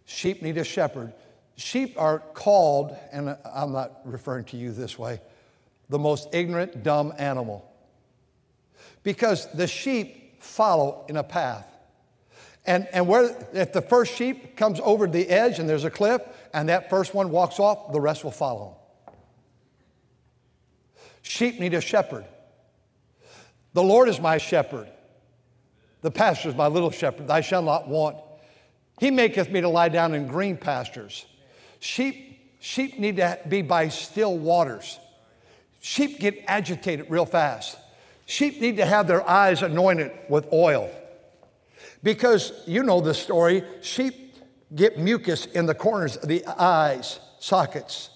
Sheep 0.05 0.41
need 0.41 0.57
a 0.57 0.65
shepherd. 0.65 1.13
Sheep 1.57 2.01
are 2.01 2.21
called, 2.21 2.97
and 3.11 3.37
I'm 3.45 3.73
not 3.73 4.03
referring 4.05 4.45
to 4.47 4.57
you 4.57 4.71
this 4.71 4.97
way, 4.97 5.21
the 5.89 5.99
most 5.99 6.29
ignorant, 6.33 6.85
dumb 6.85 7.13
animal. 7.19 7.69
Because 9.03 9.53
the 9.53 9.67
sheep 9.67 10.41
follow 10.41 11.07
in 11.09 11.17
a 11.17 11.25
path. 11.25 11.72
And, 12.65 12.87
and 12.93 13.09
where, 13.09 13.37
if 13.53 13.73
the 13.73 13.83
first 13.83 14.15
sheep 14.15 14.57
comes 14.57 14.81
over 14.81 15.07
the 15.07 15.29
edge 15.29 15.59
and 15.59 15.69
there's 15.69 15.85
a 15.85 15.91
cliff, 15.91 16.23
and 16.55 16.69
that 16.69 16.91
first 16.91 17.13
one 17.15 17.31
walks 17.31 17.59
off, 17.59 17.93
the 17.93 18.01
rest 18.01 18.23
will 18.23 18.31
follow. 18.31 18.77
Sheep 21.23 21.59
need 21.59 21.75
a 21.75 21.81
shepherd. 21.81 22.25
The 23.73 23.83
Lord 23.83 24.09
is 24.09 24.21
my 24.21 24.39
shepherd. 24.39 24.89
The 26.03 26.11
pasture 26.11 26.51
is 26.51 26.55
my 26.55 26.67
little 26.67 26.91
shepherd. 26.91 27.31
I 27.31 27.41
shall 27.41 27.63
not 27.63 27.89
want. 27.89 28.17
He 29.01 29.11
maketh 29.11 29.51
me 29.51 29.61
to 29.61 29.69
lie 29.69 29.89
down 29.89 30.15
in 30.15 30.27
green 30.27 30.57
pastures. 30.57 31.27
Sheep, 31.81 32.57
sheep 32.61 32.99
need 32.99 33.17
to 33.17 33.39
be 33.49 33.63
by 33.63 33.89
still 33.89 34.37
waters. 34.37 34.99
Sheep 35.81 36.21
get 36.21 36.45
agitated 36.47 37.11
real 37.11 37.27
fast. 37.27 37.77
Sheep 38.27 38.61
need 38.61 38.77
to 38.77 38.87
have 38.87 39.09
their 39.09 39.29
eyes 39.29 39.63
anointed 39.63 40.13
with 40.29 40.53
oil. 40.53 40.91
Because 42.03 42.53
you 42.67 42.83
know 42.83 43.01
the 43.01 43.15
story, 43.15 43.63
sheep 43.81 44.35
get 44.75 44.99
mucus 44.99 45.47
in 45.47 45.67
the 45.67 45.75
corners 45.75 46.17
of 46.17 46.29
the 46.29 46.45
eyes, 46.47 47.21
sockets. 47.39 48.11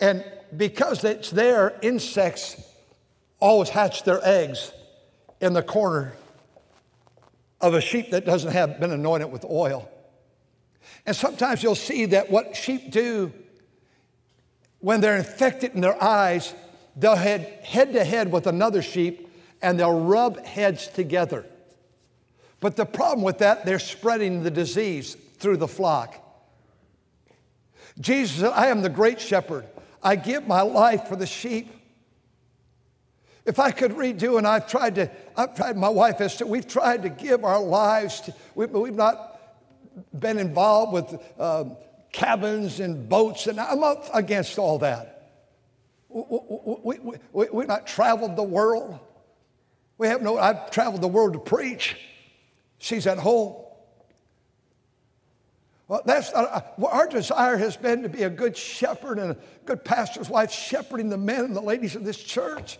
And 0.00 0.24
because 0.56 1.04
it's 1.04 1.30
there, 1.30 1.78
insects 1.82 2.62
always 3.40 3.68
hatch 3.68 4.04
their 4.04 4.20
eggs 4.22 4.72
in 5.40 5.52
the 5.52 5.62
corner 5.62 6.14
of 7.60 7.74
a 7.74 7.80
sheep 7.80 8.10
that 8.10 8.24
doesn't 8.24 8.52
have 8.52 8.80
been 8.80 8.92
anointed 8.92 9.30
with 9.30 9.44
oil. 9.44 9.90
And 11.04 11.14
sometimes 11.14 11.62
you'll 11.62 11.74
see 11.74 12.06
that 12.06 12.30
what 12.30 12.56
sheep 12.56 12.90
do 12.90 13.32
when 14.80 15.00
they're 15.00 15.16
infected 15.16 15.74
in 15.74 15.80
their 15.80 16.00
eyes, 16.02 16.54
they'll 16.96 17.16
head 17.16 17.60
head 17.62 17.92
to 17.94 18.04
head 18.04 18.30
with 18.30 18.46
another 18.46 18.82
sheep 18.82 19.28
and 19.62 19.78
they'll 19.78 20.00
rub 20.00 20.44
heads 20.44 20.88
together. 20.88 21.46
But 22.60 22.76
the 22.76 22.86
problem 22.86 23.22
with 23.22 23.38
that, 23.38 23.66
they're 23.66 23.78
spreading 23.78 24.42
the 24.42 24.50
disease 24.50 25.16
through 25.38 25.58
the 25.58 25.68
flock. 25.68 26.22
Jesus 28.00 28.40
said, 28.40 28.52
I 28.52 28.66
am 28.66 28.82
the 28.82 28.88
great 28.88 29.20
shepherd. 29.20 29.66
I 30.02 30.16
give 30.16 30.46
my 30.46 30.62
life 30.62 31.08
for 31.08 31.16
the 31.16 31.26
sheep. 31.26 31.70
If 33.44 33.58
I 33.58 33.70
could 33.70 33.92
redo, 33.92 34.38
and 34.38 34.46
I've 34.46 34.68
tried 34.68 34.96
to, 34.96 35.10
I've 35.36 35.54
tried, 35.54 35.76
my 35.76 35.88
wife 35.88 36.18
has 36.18 36.36
to, 36.38 36.46
we've 36.46 36.66
tried 36.66 37.02
to 37.04 37.08
give 37.08 37.44
our 37.44 37.62
lives 37.62 38.20
to, 38.22 38.34
we, 38.54 38.66
we've 38.66 38.94
not 38.94 39.40
been 40.18 40.38
involved 40.38 40.92
with 40.92 41.22
uh, 41.38 41.64
cabins 42.12 42.80
and 42.80 43.08
boats, 43.08 43.46
and 43.46 43.60
I'm 43.60 43.84
up 43.84 44.08
against 44.14 44.58
all 44.58 44.78
that. 44.80 45.30
We, 46.08 46.98
we, 46.98 47.16
we, 47.32 47.46
we've 47.52 47.68
not 47.68 47.86
traveled 47.86 48.36
the 48.36 48.42
world. 48.42 48.98
We 49.98 50.08
have 50.08 50.22
no, 50.22 50.38
I've 50.38 50.70
traveled 50.70 51.02
the 51.02 51.08
world 51.08 51.34
to 51.34 51.38
preach. 51.38 51.96
She's 52.78 53.06
at 53.06 53.18
home. 53.18 53.62
Well, 55.88 56.02
that's 56.04 56.32
not, 56.32 56.74
uh, 56.80 56.86
our 56.86 57.06
desire 57.06 57.56
has 57.56 57.76
been 57.76 58.02
to 58.02 58.08
be 58.08 58.24
a 58.24 58.30
good 58.30 58.56
shepherd 58.56 59.18
and 59.18 59.32
a 59.32 59.36
good 59.64 59.84
pastor's 59.84 60.28
wife, 60.28 60.50
shepherding 60.50 61.08
the 61.08 61.16
men 61.16 61.44
and 61.44 61.54
the 61.54 61.60
ladies 61.60 61.94
of 61.94 62.04
this 62.04 62.20
church, 62.20 62.78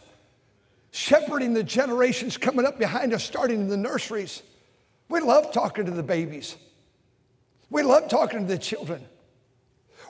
shepherding 0.91 1.55
the 1.55 1.63
generations 1.63 2.37
coming 2.37 2.67
up 2.67 2.79
behind 2.79 3.13
us, 3.13 3.23
starting 3.23 3.61
in 3.61 3.69
the 3.69 3.77
nurseries. 3.77 4.43
We 5.09 5.21
love 5.21 5.53
talking 5.53 5.85
to 5.85 5.93
the 5.93 6.03
babies. 6.03 6.57
We 7.71 7.83
love 7.83 8.09
talking 8.09 8.41
to 8.41 8.47
the 8.47 8.59
children. 8.59 9.05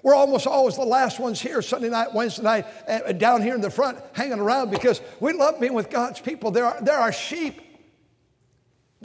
We're 0.03 0.15
almost 0.15 0.47
always 0.47 0.77
the 0.77 0.85
last 0.85 1.19
ones 1.19 1.41
here 1.41 1.61
Sunday 1.61 1.89
night, 1.91 2.15
Wednesday 2.15 2.43
night, 2.43 2.67
and 2.87 3.19
down 3.19 3.43
here 3.43 3.55
in 3.55 3.61
the 3.61 3.71
front 3.71 3.99
hanging 4.13 4.39
around 4.39 4.71
because 4.71 5.01
we 5.21 5.33
love 5.33 5.61
being 5.61 5.75
with 5.75 5.91
God's 5.91 6.21
people. 6.21 6.51
They're, 6.51 6.77
they're 6.81 6.99
our 6.99 7.13
sheep. 7.13 7.61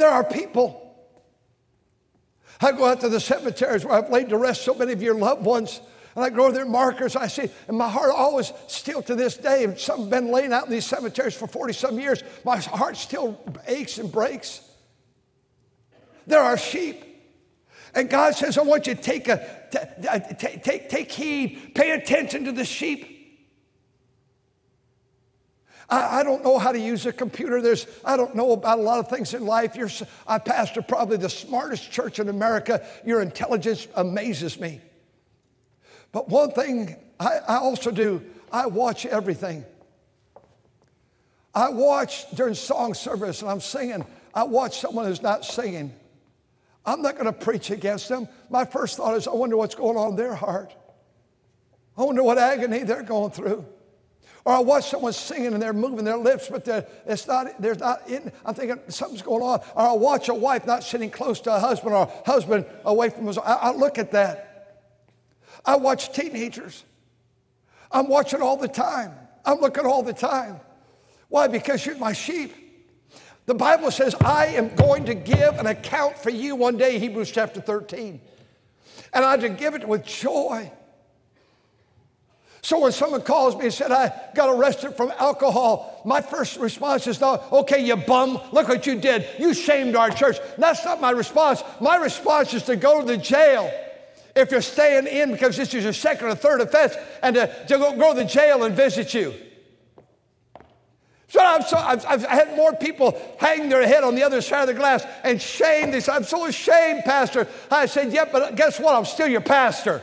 There 0.01 0.09
are 0.09 0.23
people. 0.23 0.95
I 2.59 2.71
go 2.71 2.85
out 2.85 3.01
to 3.01 3.09
the 3.09 3.19
cemeteries 3.19 3.85
where 3.85 3.93
I've 3.93 4.09
laid 4.09 4.29
to 4.29 4.37
rest 4.39 4.63
so 4.63 4.73
many 4.73 4.93
of 4.93 5.03
your 5.03 5.13
loved 5.13 5.45
ones, 5.45 5.79
and 6.15 6.25
I 6.25 6.31
go 6.31 6.47
to 6.47 6.53
their 6.53 6.65
markers. 6.65 7.15
I 7.15 7.27
see, 7.27 7.51
and 7.67 7.77
my 7.77 7.87
heart 7.87 8.09
always, 8.09 8.51
still 8.65 9.03
to 9.03 9.13
this 9.13 9.37
day, 9.37 9.63
and 9.63 9.77
some 9.77 9.99
have 9.99 10.09
been 10.09 10.31
laying 10.31 10.53
out 10.53 10.65
in 10.65 10.71
these 10.71 10.87
cemeteries 10.87 11.35
for 11.35 11.45
40 11.45 11.73
some 11.73 11.99
years, 11.99 12.23
my 12.43 12.57
heart 12.57 12.97
still 12.97 13.39
aches 13.67 13.99
and 13.99 14.11
breaks. 14.11 14.67
There 16.25 16.41
are 16.41 16.57
sheep. 16.57 17.03
And 17.93 18.09
God 18.09 18.33
says, 18.33 18.57
I 18.57 18.63
want 18.63 18.87
you 18.87 18.95
to 18.95 19.01
take, 19.03 19.25
take, 20.65 20.89
take 20.89 21.11
heed, 21.11 21.73
pay 21.75 21.91
attention 21.91 22.45
to 22.45 22.51
the 22.51 22.65
sheep. 22.65 23.20
I, 25.91 26.19
I, 26.19 26.23
don't 26.23 26.43
know 26.43 26.57
how 26.57 26.71
to 26.71 26.79
use 26.79 27.05
a 27.05 27.11
computer. 27.11 27.61
There's, 27.61 27.85
I 28.05 28.15
don't 28.15 28.33
know 28.33 28.53
about 28.53 28.79
a 28.79 28.81
lot 28.81 28.99
of 28.99 29.09
things 29.09 29.33
in 29.33 29.45
life. 29.45 29.75
You're, 29.75 29.89
I 30.25 30.39
pastor 30.39 30.81
probably 30.81 31.17
the 31.17 31.29
smartest 31.29 31.91
church 31.91 32.19
in 32.19 32.29
America. 32.29 32.85
Your 33.05 33.21
intelligence 33.21 33.87
amazes 33.95 34.59
me. 34.59 34.79
But 36.13 36.29
one 36.29 36.51
thing 36.51 36.95
I, 37.19 37.39
I 37.47 37.55
also 37.57 37.91
do, 37.91 38.23
I 38.51 38.67
watch 38.67 39.05
everything. 39.05 39.65
I 41.53 41.69
watch 41.69 42.29
during 42.31 42.53
song 42.53 42.93
service 42.93 43.41
and 43.41 43.51
I'm 43.51 43.59
singing, 43.59 44.05
I 44.33 44.43
watch 44.43 44.79
someone 44.79 45.05
who's 45.05 45.21
not 45.21 45.43
singing. 45.43 45.93
I'm 46.85 47.01
not 47.01 47.15
going 47.15 47.25
to 47.25 47.33
preach 47.33 47.69
against 47.69 48.07
them. 48.07 48.27
My 48.49 48.63
first 48.63 48.97
thought 48.97 49.15
is, 49.17 49.27
I 49.27 49.33
wonder 49.33 49.57
what's 49.57 49.75
going 49.75 49.97
on 49.97 50.11
in 50.11 50.15
their 50.15 50.33
heart. 50.33 50.73
I 51.97 52.03
wonder 52.03 52.23
what 52.23 52.37
agony 52.37 52.79
they're 52.79 53.03
going 53.03 53.31
through. 53.31 53.65
Or 54.43 54.53
I 54.53 54.59
watch 54.59 54.89
someone 54.89 55.13
singing 55.13 55.53
and 55.53 55.61
they're 55.61 55.73
moving 55.73 56.03
their 56.03 56.17
lips, 56.17 56.47
but 56.49 56.67
it's 57.05 57.27
not, 57.27 57.61
there's 57.61 57.79
not 57.79 58.09
in, 58.09 58.31
I'm 58.43 58.55
thinking 58.55 58.79
something's 58.87 59.21
going 59.21 59.43
on. 59.43 59.59
Or 59.75 59.89
I 59.89 59.93
watch 59.93 60.29
a 60.29 60.33
wife 60.33 60.65
not 60.65 60.83
sitting 60.83 61.11
close 61.11 61.39
to 61.41 61.55
a 61.55 61.59
husband 61.59 61.93
or 61.93 62.03
a 62.03 62.29
husband 62.29 62.65
away 62.83 63.09
from 63.09 63.27
his, 63.27 63.37
I, 63.37 63.53
I 63.53 63.71
look 63.71 63.99
at 63.99 64.11
that. 64.11 64.83
I 65.63 65.75
watch 65.75 66.11
teenagers. 66.11 66.83
I'm 67.91 68.07
watching 68.07 68.41
all 68.41 68.57
the 68.57 68.67
time. 68.67 69.13
I'm 69.45 69.59
looking 69.59 69.85
all 69.85 70.01
the 70.01 70.13
time. 70.13 70.59
Why? 71.29 71.47
Because 71.47 71.85
you're 71.85 71.97
my 71.97 72.13
sheep. 72.13 72.53
The 73.45 73.53
Bible 73.53 73.91
says, 73.91 74.15
I 74.21 74.47
am 74.47 74.75
going 74.75 75.05
to 75.05 75.13
give 75.13 75.59
an 75.59 75.67
account 75.67 76.17
for 76.17 76.29
you 76.29 76.55
one 76.55 76.77
day, 76.77 76.99
Hebrews 76.99 77.31
chapter 77.31 77.61
13. 77.61 78.21
And 79.13 79.25
I 79.25 79.37
to 79.37 79.49
give 79.49 79.75
it 79.75 79.87
with 79.87 80.03
joy. 80.03 80.71
So 82.63 82.79
when 82.79 82.91
someone 82.91 83.21
calls 83.21 83.55
me 83.55 83.65
and 83.65 83.73
said, 83.73 83.91
I 83.91 84.13
got 84.35 84.49
arrested 84.49 84.95
from 84.95 85.11
alcohol, 85.17 86.01
my 86.05 86.21
first 86.21 86.57
response 86.57 87.07
is 87.07 87.19
not, 87.19 87.51
okay, 87.51 87.83
you 87.83 87.95
bum, 87.95 88.39
look 88.51 88.67
what 88.67 88.85
you 88.85 88.95
did. 88.99 89.27
You 89.39 89.53
shamed 89.53 89.95
our 89.95 90.11
church. 90.11 90.37
That's 90.59 90.85
not 90.85 91.01
my 91.01 91.11
response. 91.11 91.63
My 91.79 91.95
response 91.95 92.53
is 92.53 92.63
to 92.63 92.75
go 92.75 93.01
to 93.01 93.07
the 93.07 93.17
jail 93.17 93.71
if 94.35 94.51
you're 94.51 94.61
staying 94.61 95.07
in 95.07 95.31
because 95.31 95.57
this 95.57 95.73
is 95.73 95.83
your 95.83 95.93
second 95.93 96.27
or 96.27 96.35
third 96.35 96.61
offense 96.61 96.95
and 97.23 97.35
to, 97.35 97.65
to 97.67 97.77
go, 97.77 97.97
go 97.97 98.13
to 98.13 98.19
the 98.19 98.25
jail 98.25 98.63
and 98.63 98.75
visit 98.75 99.13
you. 99.13 99.33
So, 101.29 101.39
I've, 101.39 101.67
so 101.67 101.77
I've, 101.77 102.05
I've, 102.05 102.25
had 102.25 102.57
more 102.57 102.73
people 102.73 103.19
hang 103.39 103.69
their 103.69 103.87
head 103.87 104.03
on 104.03 104.15
the 104.15 104.23
other 104.23 104.41
side 104.41 104.63
of 104.63 104.67
the 104.67 104.73
glass 104.73 105.05
and 105.23 105.41
shame. 105.41 105.91
They 105.91 106.01
said, 106.01 106.15
I'm 106.15 106.23
so 106.25 106.45
ashamed, 106.45 107.05
Pastor. 107.05 107.47
I 107.71 107.85
said, 107.85 108.11
yeah, 108.11 108.25
but 108.29 108.55
guess 108.55 108.79
what? 108.79 108.95
I'm 108.95 109.05
still 109.05 109.29
your 109.29 109.41
pastor. 109.41 110.01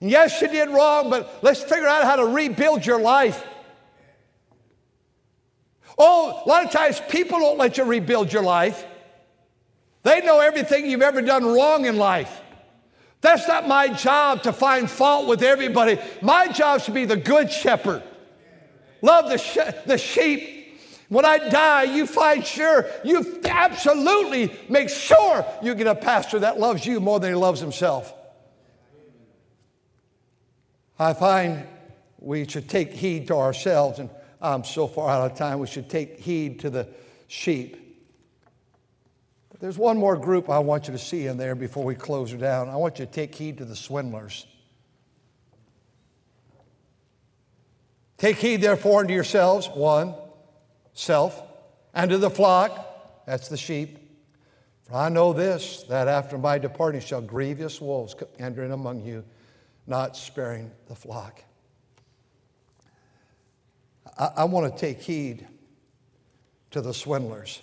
Yes, 0.00 0.40
you 0.42 0.48
did 0.48 0.68
wrong, 0.68 1.10
but 1.10 1.38
let's 1.42 1.62
figure 1.62 1.86
out 1.86 2.04
how 2.04 2.16
to 2.16 2.26
rebuild 2.26 2.84
your 2.84 3.00
life. 3.00 3.44
Oh, 5.98 6.42
a 6.44 6.48
lot 6.48 6.64
of 6.64 6.70
times 6.70 7.00
people 7.08 7.38
don't 7.38 7.58
let 7.58 7.78
you 7.78 7.84
rebuild 7.84 8.32
your 8.32 8.42
life. 8.42 8.84
They 10.02 10.20
know 10.20 10.40
everything 10.40 10.86
you've 10.86 11.02
ever 11.02 11.22
done 11.22 11.44
wrong 11.44 11.86
in 11.86 11.96
life. 11.96 12.42
That's 13.22 13.48
not 13.48 13.66
my 13.66 13.88
job 13.88 14.42
to 14.42 14.52
find 14.52 14.90
fault 14.90 15.26
with 15.26 15.42
everybody. 15.42 15.98
My 16.20 16.48
job 16.48 16.80
is 16.80 16.86
to 16.86 16.92
be 16.92 17.06
the 17.06 17.16
good 17.16 17.50
shepherd. 17.50 18.02
Love 19.00 19.30
the, 19.30 19.82
the 19.86 19.98
sheep. 19.98 20.78
When 21.08 21.24
I 21.24 21.38
die, 21.48 21.84
you 21.84 22.06
find 22.06 22.44
sure, 22.44 22.86
you 23.04 23.40
absolutely 23.44 24.56
make 24.68 24.90
sure 24.90 25.46
you 25.62 25.74
get 25.74 25.86
a 25.86 25.94
pastor 25.94 26.40
that 26.40 26.58
loves 26.58 26.84
you 26.84 27.00
more 27.00 27.20
than 27.20 27.30
he 27.30 27.36
loves 27.36 27.60
himself. 27.60 28.12
I 30.98 31.12
find 31.12 31.66
we 32.18 32.48
should 32.48 32.68
take 32.68 32.92
heed 32.92 33.28
to 33.28 33.34
ourselves, 33.34 33.98
and 33.98 34.08
I'm 34.40 34.64
so 34.64 34.86
far 34.86 35.10
out 35.10 35.30
of 35.30 35.36
time, 35.36 35.58
we 35.58 35.66
should 35.66 35.90
take 35.90 36.18
heed 36.18 36.60
to 36.60 36.70
the 36.70 36.88
sheep. 37.28 37.82
But 39.50 39.60
there's 39.60 39.78
one 39.78 39.98
more 39.98 40.16
group 40.16 40.48
I 40.48 40.58
want 40.58 40.86
you 40.86 40.92
to 40.92 40.98
see 40.98 41.26
in 41.26 41.36
there 41.36 41.54
before 41.54 41.84
we 41.84 41.94
close 41.94 42.32
it 42.32 42.38
down. 42.38 42.68
I 42.68 42.76
want 42.76 42.98
you 42.98 43.06
to 43.06 43.12
take 43.12 43.34
heed 43.34 43.58
to 43.58 43.64
the 43.64 43.76
swindlers. 43.76 44.46
Take 48.16 48.36
heed, 48.36 48.62
therefore, 48.62 49.00
unto 49.00 49.12
yourselves, 49.12 49.68
one, 49.68 50.14
self, 50.94 51.42
and 51.92 52.10
to 52.10 52.16
the 52.16 52.30
flock, 52.30 53.24
that's 53.26 53.48
the 53.48 53.58
sheep. 53.58 53.98
For 54.84 54.94
I 54.94 55.10
know 55.10 55.34
this, 55.34 55.82
that 55.84 56.08
after 56.08 56.38
my 56.38 56.56
departing 56.56 57.02
shall 57.02 57.20
grievous 57.20 57.80
wolves 57.80 58.14
enter 58.38 58.64
in 58.64 58.72
among 58.72 59.04
you 59.04 59.24
not 59.86 60.16
sparing 60.16 60.70
the 60.88 60.94
flock. 60.94 61.42
I, 64.18 64.30
I 64.38 64.44
want 64.44 64.72
to 64.72 64.80
take 64.80 65.00
heed 65.00 65.46
to 66.72 66.80
the 66.80 66.92
swindlers. 66.92 67.62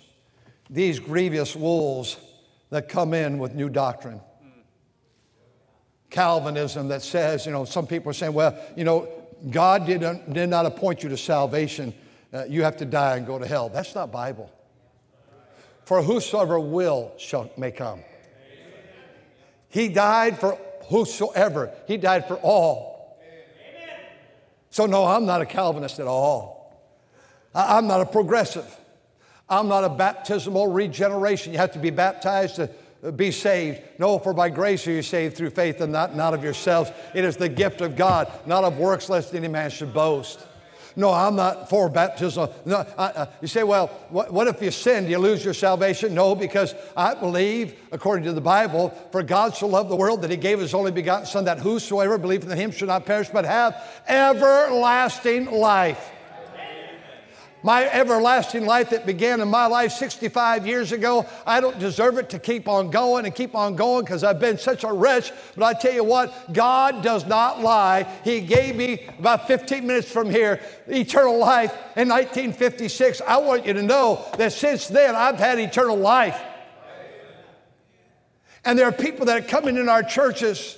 These 0.70 0.98
grievous 0.98 1.54
wolves 1.54 2.16
that 2.70 2.88
come 2.88 3.14
in 3.14 3.38
with 3.38 3.54
new 3.54 3.68
doctrine. 3.68 4.20
Calvinism 6.10 6.88
that 6.88 7.02
says, 7.02 7.44
you 7.44 7.52
know, 7.52 7.64
some 7.64 7.86
people 7.86 8.10
are 8.10 8.14
saying, 8.14 8.32
well, 8.32 8.56
you 8.76 8.84
know, 8.84 9.08
God 9.50 9.86
did, 9.86 10.00
did 10.32 10.48
not 10.48 10.64
appoint 10.64 11.02
you 11.02 11.08
to 11.10 11.16
salvation. 11.16 11.92
Uh, 12.32 12.44
you 12.44 12.62
have 12.62 12.76
to 12.78 12.84
die 12.84 13.16
and 13.16 13.26
go 13.26 13.38
to 13.38 13.46
hell. 13.46 13.68
That's 13.68 13.94
not 13.94 14.10
Bible. 14.10 14.50
For 15.84 16.02
whosoever 16.02 16.58
will 16.58 17.12
shall 17.18 17.50
may 17.56 17.70
come. 17.70 18.02
He 19.68 19.88
died 19.88 20.38
for 20.38 20.58
whosoever. 20.88 21.70
He 21.86 21.96
died 21.96 22.28
for 22.28 22.36
all. 22.36 23.18
So 24.70 24.86
no, 24.86 25.04
I'm 25.04 25.24
not 25.24 25.40
a 25.40 25.46
Calvinist 25.46 26.00
at 26.00 26.06
all. 26.06 26.54
I'm 27.54 27.86
not 27.86 28.00
a 28.00 28.06
progressive. 28.06 28.66
I'm 29.48 29.68
not 29.68 29.84
a 29.84 29.88
baptismal 29.88 30.68
regeneration. 30.68 31.52
You 31.52 31.58
have 31.58 31.72
to 31.72 31.78
be 31.78 31.90
baptized 31.90 32.56
to 32.56 33.12
be 33.12 33.30
saved. 33.30 33.82
No, 33.98 34.18
for 34.18 34.32
by 34.32 34.48
grace 34.48 34.86
are 34.88 34.92
you 34.92 35.02
saved 35.02 35.36
through 35.36 35.50
faith 35.50 35.80
and 35.80 35.92
not, 35.92 36.16
not 36.16 36.34
of 36.34 36.42
yourselves. 36.42 36.90
It 37.14 37.24
is 37.24 37.36
the 37.36 37.48
gift 37.48 37.82
of 37.82 37.96
God, 37.96 38.32
not 38.46 38.64
of 38.64 38.78
works, 38.78 39.08
lest 39.08 39.34
any 39.34 39.48
man 39.48 39.70
should 39.70 39.92
boast. 39.92 40.44
No, 40.96 41.12
I'm 41.12 41.34
not 41.34 41.68
for 41.68 41.88
baptism. 41.88 42.48
No, 42.64 42.86
I, 42.96 43.04
uh, 43.06 43.26
you 43.40 43.48
say, 43.48 43.64
well, 43.64 43.88
what, 44.10 44.32
what 44.32 44.46
if 44.46 44.62
you 44.62 44.70
sin? 44.70 45.04
Do 45.04 45.10
you 45.10 45.18
lose 45.18 45.44
your 45.44 45.54
salvation? 45.54 46.14
No, 46.14 46.34
because 46.34 46.74
I 46.96 47.14
believe, 47.14 47.74
according 47.90 48.24
to 48.26 48.32
the 48.32 48.40
Bible, 48.40 48.90
for 49.10 49.22
God 49.22 49.56
so 49.56 49.66
loved 49.66 49.90
the 49.90 49.96
world 49.96 50.22
that 50.22 50.30
he 50.30 50.36
gave 50.36 50.60
his 50.60 50.72
only 50.74 50.92
begotten 50.92 51.26
Son, 51.26 51.44
that 51.46 51.58
whosoever 51.58 52.16
believeth 52.16 52.50
in 52.50 52.58
him 52.58 52.70
should 52.70 52.88
not 52.88 53.06
perish 53.06 53.28
but 53.28 53.44
have 53.44 53.82
everlasting 54.06 55.46
life. 55.50 56.10
My 57.64 57.88
everlasting 57.88 58.66
life 58.66 58.90
that 58.90 59.06
began 59.06 59.40
in 59.40 59.48
my 59.48 59.64
life 59.64 59.92
65 59.92 60.66
years 60.66 60.92
ago, 60.92 61.24
I 61.46 61.62
don't 61.62 61.78
deserve 61.78 62.18
it 62.18 62.28
to 62.28 62.38
keep 62.38 62.68
on 62.68 62.90
going 62.90 63.24
and 63.24 63.34
keep 63.34 63.54
on 63.54 63.74
going 63.74 64.04
because 64.04 64.22
I've 64.22 64.38
been 64.38 64.58
such 64.58 64.84
a 64.84 64.92
wretch. 64.92 65.32
But 65.56 65.64
I 65.64 65.72
tell 65.80 65.94
you 65.94 66.04
what, 66.04 66.52
God 66.52 67.02
does 67.02 67.24
not 67.24 67.62
lie. 67.62 68.02
He 68.22 68.42
gave 68.42 68.76
me 68.76 69.08
about 69.18 69.46
15 69.46 69.86
minutes 69.86 70.12
from 70.12 70.28
here 70.28 70.60
eternal 70.86 71.38
life 71.38 71.72
in 71.96 72.10
1956. 72.10 73.22
I 73.26 73.38
want 73.38 73.64
you 73.64 73.72
to 73.72 73.82
know 73.82 74.22
that 74.36 74.52
since 74.52 74.86
then 74.86 75.14
I've 75.14 75.38
had 75.38 75.58
eternal 75.58 75.96
life. 75.96 76.38
And 78.66 78.78
there 78.78 78.86
are 78.86 78.92
people 78.92 79.24
that 79.24 79.42
are 79.42 79.48
coming 79.48 79.78
in 79.78 79.88
our 79.88 80.02
churches 80.02 80.76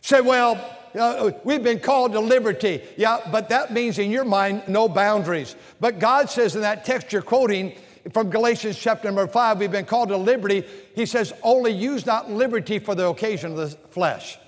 say, 0.00 0.20
well, 0.20 0.75
uh, 0.98 1.30
we've 1.44 1.62
been 1.62 1.80
called 1.80 2.12
to 2.12 2.20
liberty. 2.20 2.82
Yeah, 2.96 3.20
but 3.30 3.48
that 3.50 3.72
means 3.72 3.98
in 3.98 4.10
your 4.10 4.24
mind, 4.24 4.62
no 4.68 4.88
boundaries. 4.88 5.56
But 5.80 5.98
God 5.98 6.30
says 6.30 6.54
in 6.54 6.62
that 6.62 6.84
text 6.84 7.12
you're 7.12 7.22
quoting 7.22 7.76
from 8.12 8.30
Galatians 8.30 8.78
chapter 8.78 9.08
number 9.08 9.26
five, 9.26 9.58
we've 9.58 9.70
been 9.70 9.84
called 9.84 10.10
to 10.10 10.16
liberty. 10.16 10.64
He 10.94 11.06
says, 11.06 11.32
only 11.42 11.72
use 11.72 12.06
not 12.06 12.30
liberty 12.30 12.78
for 12.78 12.94
the 12.94 13.08
occasion 13.08 13.52
of 13.52 13.56
the 13.56 13.68
flesh. 13.90 14.38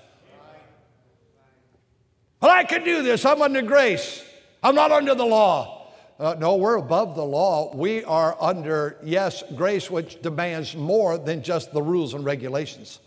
Well, 2.41 2.51
I 2.51 2.63
can 2.63 2.85
do 2.85 3.03
this. 3.03 3.25
I'm 3.25 3.41
under 3.41 3.61
grace. 3.61 4.23
I'm 4.63 4.75
not 4.75 4.91
under 4.91 5.13
the 5.13 5.25
law. 5.25 5.91
Uh, 6.17 6.35
no, 6.37 6.55
we're 6.55 6.77
above 6.77 7.15
the 7.15 7.23
law. 7.23 7.73
We 7.75 8.03
are 8.03 8.35
under, 8.41 8.97
yes, 9.03 9.43
grace, 9.55 9.89
which 9.89 10.21
demands 10.21 10.75
more 10.75 11.17
than 11.17 11.43
just 11.43 11.73
the 11.73 11.81
rules 11.81 12.13
and 12.13 12.25
regulations. 12.25 12.99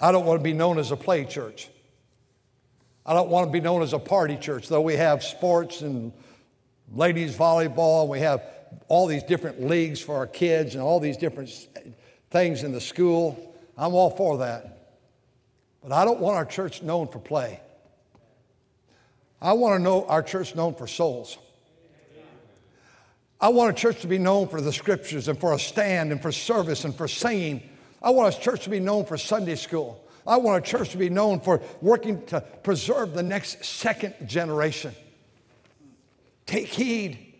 I 0.00 0.12
don't 0.12 0.26
want 0.26 0.40
to 0.40 0.44
be 0.44 0.52
known 0.52 0.78
as 0.78 0.90
a 0.90 0.96
play 0.96 1.24
church. 1.24 1.68
I 3.04 3.14
don't 3.14 3.28
want 3.28 3.48
to 3.48 3.52
be 3.52 3.60
known 3.60 3.82
as 3.82 3.92
a 3.92 3.98
party 3.98 4.36
church, 4.36 4.68
though 4.68 4.80
we 4.80 4.94
have 4.94 5.22
sports 5.22 5.80
and 5.80 6.12
ladies 6.92 7.36
volleyball, 7.36 8.02
and 8.02 8.10
we 8.10 8.20
have 8.20 8.42
all 8.88 9.06
these 9.06 9.22
different 9.22 9.62
leagues 9.62 10.00
for 10.00 10.16
our 10.16 10.26
kids 10.26 10.74
and 10.74 10.82
all 10.82 11.00
these 11.00 11.16
different 11.16 11.50
things 12.30 12.62
in 12.62 12.72
the 12.72 12.80
school. 12.80 13.54
I'm 13.76 13.94
all 13.94 14.10
for 14.10 14.38
that. 14.38 14.94
But 15.82 15.92
I 15.92 16.04
don't 16.04 16.18
want 16.18 16.36
our 16.36 16.44
church 16.44 16.82
known 16.82 17.08
for 17.08 17.18
play. 17.18 17.60
I 19.40 19.52
want 19.52 19.78
to 19.78 19.82
know 19.82 20.04
our 20.06 20.22
church 20.22 20.54
known 20.54 20.74
for 20.74 20.86
souls. 20.86 21.38
I 23.40 23.50
want 23.50 23.70
a 23.70 23.80
church 23.80 24.00
to 24.00 24.06
be 24.06 24.18
known 24.18 24.48
for 24.48 24.60
the 24.60 24.72
scriptures 24.72 25.28
and 25.28 25.38
for 25.38 25.52
a 25.52 25.58
stand 25.58 26.10
and 26.10 26.20
for 26.20 26.32
service 26.32 26.84
and 26.84 26.94
for 26.94 27.06
singing 27.06 27.62
I 28.06 28.10
want 28.10 28.32
a 28.32 28.40
church 28.40 28.62
to 28.62 28.70
be 28.70 28.78
known 28.78 29.04
for 29.04 29.18
Sunday 29.18 29.56
school. 29.56 30.00
I 30.24 30.36
want 30.36 30.64
a 30.64 30.70
church 30.70 30.90
to 30.90 30.96
be 30.96 31.10
known 31.10 31.40
for 31.40 31.60
working 31.80 32.24
to 32.26 32.40
preserve 32.40 33.14
the 33.14 33.22
next 33.24 33.64
second 33.64 34.14
generation. 34.26 34.94
Take 36.46 36.68
heed 36.68 37.34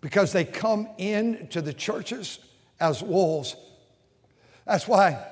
because 0.00 0.32
they 0.32 0.46
come 0.46 0.88
into 0.96 1.60
the 1.60 1.74
churches 1.74 2.38
as 2.80 3.02
wolves. 3.02 3.54
That's 4.66 4.88
why 4.88 5.22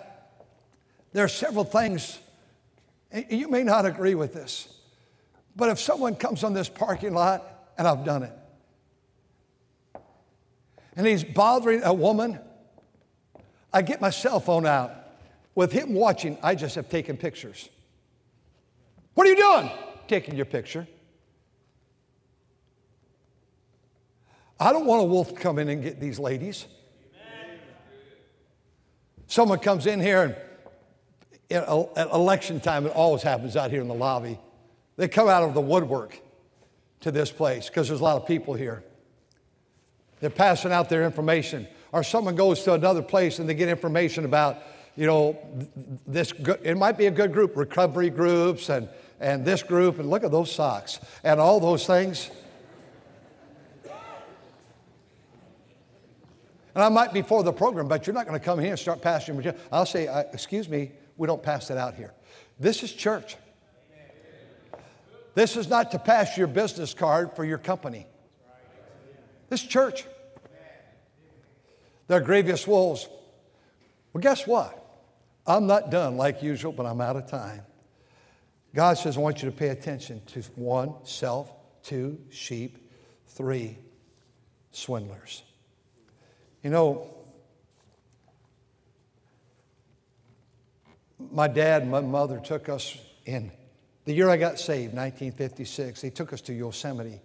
there 1.14 1.24
are 1.24 1.28
several 1.28 1.64
things, 1.64 2.18
you 3.30 3.48
may 3.48 3.62
not 3.62 3.86
agree 3.86 4.14
with 4.14 4.34
this, 4.34 4.68
but 5.56 5.70
if 5.70 5.80
someone 5.80 6.16
comes 6.16 6.44
on 6.44 6.52
this 6.52 6.68
parking 6.68 7.14
lot, 7.14 7.72
and 7.78 7.88
I've 7.88 8.04
done 8.04 8.24
it, 8.24 8.32
and 10.96 11.06
he's 11.06 11.24
bothering 11.24 11.82
a 11.82 11.94
woman, 11.94 12.38
I 13.72 13.82
get 13.82 14.00
my 14.00 14.10
cell 14.10 14.40
phone 14.40 14.66
out. 14.66 14.92
With 15.54 15.72
him 15.72 15.94
watching, 15.94 16.38
I 16.42 16.54
just 16.54 16.74
have 16.76 16.88
taken 16.88 17.16
pictures. 17.16 17.68
What 19.14 19.26
are 19.26 19.30
you 19.30 19.36
doing? 19.36 19.70
Taking 20.08 20.36
your 20.36 20.46
picture. 20.46 20.86
I 24.58 24.72
don't 24.72 24.86
want 24.86 25.02
a 25.02 25.04
wolf 25.04 25.28
to 25.28 25.34
come 25.34 25.58
in 25.58 25.68
and 25.68 25.82
get 25.82 26.00
these 26.00 26.18
ladies. 26.18 26.66
Someone 29.26 29.58
comes 29.58 29.86
in 29.86 30.00
here 30.00 30.22
and 30.22 30.36
at 31.50 32.10
election 32.12 32.60
time, 32.60 32.86
it 32.86 32.92
always 32.92 33.22
happens 33.22 33.56
out 33.56 33.70
here 33.70 33.80
in 33.80 33.88
the 33.88 33.94
lobby. 33.94 34.38
They 34.96 35.08
come 35.08 35.28
out 35.28 35.42
of 35.42 35.54
the 35.54 35.60
woodwork 35.60 36.20
to 37.00 37.10
this 37.10 37.30
place 37.32 37.68
because 37.68 37.88
there's 37.88 38.00
a 38.00 38.04
lot 38.04 38.16
of 38.16 38.26
people 38.26 38.54
here. 38.54 38.84
They're 40.20 40.30
passing 40.30 40.72
out 40.72 40.88
their 40.88 41.04
information 41.04 41.66
or 41.92 42.02
someone 42.02 42.36
goes 42.36 42.62
to 42.64 42.74
another 42.74 43.02
place 43.02 43.38
and 43.38 43.48
they 43.48 43.54
get 43.54 43.68
information 43.68 44.24
about, 44.24 44.58
you 44.96 45.06
know, 45.06 45.38
this, 46.06 46.32
it 46.62 46.76
might 46.76 46.96
be 46.96 47.06
a 47.06 47.10
good 47.10 47.32
group, 47.32 47.56
recovery 47.56 48.10
groups 48.10 48.68
and, 48.68 48.88
and 49.18 49.44
this 49.44 49.62
group, 49.62 49.98
and 49.98 50.08
look 50.10 50.24
at 50.24 50.30
those 50.30 50.52
socks 50.52 51.00
and 51.24 51.40
all 51.40 51.60
those 51.60 51.86
things. 51.86 52.30
And 56.74 56.84
I 56.84 56.88
might 56.88 57.12
be 57.12 57.22
for 57.22 57.42
the 57.42 57.52
program, 57.52 57.88
but 57.88 58.06
you're 58.06 58.14
not 58.14 58.26
going 58.26 58.38
to 58.38 58.44
come 58.44 58.58
here 58.58 58.70
and 58.70 58.78
start 58.78 59.02
passing. 59.02 59.44
I'll 59.72 59.86
say, 59.86 60.06
uh, 60.06 60.20
excuse 60.32 60.68
me, 60.68 60.92
we 61.16 61.26
don't 61.26 61.42
pass 61.42 61.68
that 61.68 61.76
out 61.76 61.94
here. 61.94 62.14
This 62.58 62.82
is 62.82 62.92
church. 62.92 63.36
This 65.34 65.56
is 65.56 65.68
not 65.68 65.90
to 65.92 65.98
pass 65.98 66.36
your 66.36 66.46
business 66.46 66.94
card 66.94 67.34
for 67.34 67.44
your 67.44 67.58
company. 67.58 68.06
This 69.48 69.62
church. 69.62 70.04
They're 72.10 72.18
grievous 72.18 72.66
wolves. 72.66 73.08
Well, 74.12 74.20
guess 74.20 74.44
what? 74.44 74.76
I'm 75.46 75.68
not 75.68 75.92
done 75.92 76.16
like 76.16 76.42
usual, 76.42 76.72
but 76.72 76.84
I'm 76.84 77.00
out 77.00 77.14
of 77.14 77.30
time. 77.30 77.62
God 78.74 78.94
says, 78.98 79.16
I 79.16 79.20
want 79.20 79.44
you 79.44 79.48
to 79.48 79.56
pay 79.56 79.68
attention 79.68 80.20
to 80.32 80.42
one, 80.56 80.92
self, 81.04 81.52
two, 81.84 82.18
sheep, 82.28 82.90
three, 83.28 83.78
swindlers. 84.72 85.44
You 86.64 86.70
know, 86.70 87.14
my 91.30 91.46
dad 91.46 91.82
and 91.82 91.92
my 91.92 92.00
mother 92.00 92.40
took 92.40 92.68
us 92.68 92.98
in 93.24 93.52
the 94.04 94.12
year 94.12 94.28
I 94.28 94.36
got 94.36 94.58
saved, 94.58 94.94
1956. 94.94 96.00
They 96.00 96.10
took 96.10 96.32
us 96.32 96.40
to 96.40 96.52
Yosemite. 96.52 97.20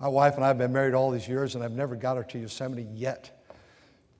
My 0.00 0.08
wife 0.08 0.36
and 0.36 0.44
I 0.44 0.48
have 0.48 0.56
been 0.56 0.72
married 0.72 0.94
all 0.94 1.10
these 1.10 1.28
years, 1.28 1.54
and 1.54 1.62
I've 1.62 1.72
never 1.72 1.94
got 1.94 2.16
her 2.16 2.24
to 2.24 2.38
Yosemite 2.38 2.88
yet. 2.94 3.44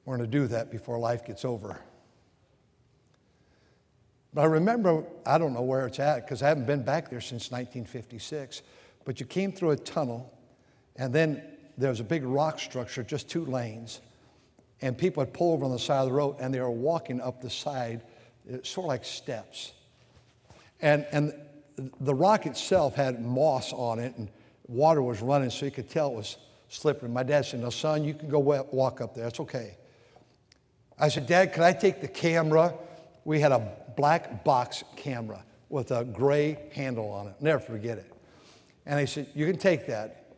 We're 0.04 0.18
going 0.18 0.30
to 0.30 0.38
do 0.38 0.46
that 0.48 0.70
before 0.70 0.98
life 0.98 1.24
gets 1.24 1.42
over. 1.42 1.80
But 4.34 4.42
I 4.42 4.44
remember, 4.44 5.04
I 5.24 5.38
don't 5.38 5.54
know 5.54 5.62
where 5.62 5.86
it's 5.86 5.98
at 5.98 6.26
because 6.26 6.42
I 6.42 6.48
haven't 6.48 6.66
been 6.66 6.82
back 6.82 7.08
there 7.08 7.22
since 7.22 7.50
1956. 7.50 8.60
But 9.06 9.20
you 9.20 9.26
came 9.26 9.52
through 9.52 9.70
a 9.70 9.76
tunnel, 9.76 10.30
and 10.96 11.14
then 11.14 11.42
there 11.78 11.88
was 11.88 12.00
a 12.00 12.04
big 12.04 12.24
rock 12.24 12.58
structure, 12.58 13.02
just 13.02 13.30
two 13.30 13.46
lanes. 13.46 14.02
And 14.82 14.96
people 14.96 15.22
would 15.22 15.32
pull 15.32 15.54
over 15.54 15.64
on 15.64 15.72
the 15.72 15.78
side 15.78 16.00
of 16.00 16.08
the 16.08 16.12
road, 16.12 16.36
and 16.40 16.52
they 16.52 16.60
were 16.60 16.70
walking 16.70 17.22
up 17.22 17.40
the 17.40 17.48
side, 17.48 18.02
uh, 18.52 18.58
sort 18.62 18.84
of 18.84 18.88
like 18.88 19.04
steps. 19.06 19.72
And, 20.82 21.06
and 21.10 21.32
the 22.00 22.14
rock 22.14 22.44
itself 22.44 22.96
had 22.96 23.24
moss 23.24 23.72
on 23.72 23.98
it, 23.98 24.14
and 24.18 24.28
water 24.70 25.02
was 25.02 25.20
running 25.20 25.50
so 25.50 25.64
you 25.64 25.72
could 25.72 25.90
tell 25.90 26.12
it 26.12 26.14
was 26.14 26.36
slippery. 26.68 27.08
My 27.08 27.24
dad 27.24 27.44
said, 27.44 27.60
No, 27.60 27.70
son, 27.70 28.04
you 28.04 28.14
can 28.14 28.28
go 28.28 28.38
walk 28.38 29.00
up 29.00 29.14
there. 29.14 29.26
It's 29.26 29.40
okay. 29.40 29.76
I 30.98 31.08
said, 31.08 31.26
Dad, 31.26 31.52
can 31.52 31.64
I 31.64 31.72
take 31.72 32.00
the 32.00 32.08
camera? 32.08 32.74
We 33.24 33.40
had 33.40 33.52
a 33.52 33.76
black 33.96 34.44
box 34.44 34.84
camera 34.96 35.44
with 35.68 35.90
a 35.90 36.04
gray 36.04 36.58
handle 36.72 37.10
on 37.10 37.26
it. 37.28 37.34
Never 37.40 37.58
forget 37.58 37.98
it. 37.98 38.12
And 38.86 38.98
I 38.98 39.04
said, 39.04 39.26
You 39.34 39.46
can 39.46 39.58
take 39.58 39.86
that. 39.88 40.36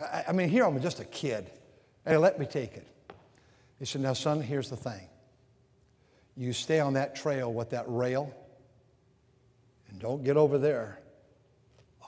I, 0.00 0.26
I 0.28 0.32
mean, 0.32 0.48
here 0.48 0.64
I'm 0.64 0.80
just 0.80 1.00
a 1.00 1.04
kid. 1.04 1.50
Hey, 2.06 2.16
let 2.16 2.38
me 2.38 2.46
take 2.46 2.74
it. 2.74 2.86
He 3.78 3.84
said, 3.84 4.00
Now, 4.00 4.12
son, 4.12 4.40
here's 4.40 4.70
the 4.70 4.76
thing. 4.76 5.08
You 6.36 6.52
stay 6.52 6.78
on 6.78 6.92
that 6.92 7.16
trail 7.16 7.52
with 7.52 7.70
that 7.70 7.84
rail, 7.88 8.32
and 9.90 9.98
don't 9.98 10.22
get 10.22 10.36
over 10.36 10.56
there 10.58 11.00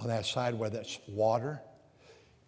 on 0.01 0.09
that 0.09 0.27
side 0.27 0.55
where 0.55 0.71
that's 0.71 0.99
water. 1.07 1.61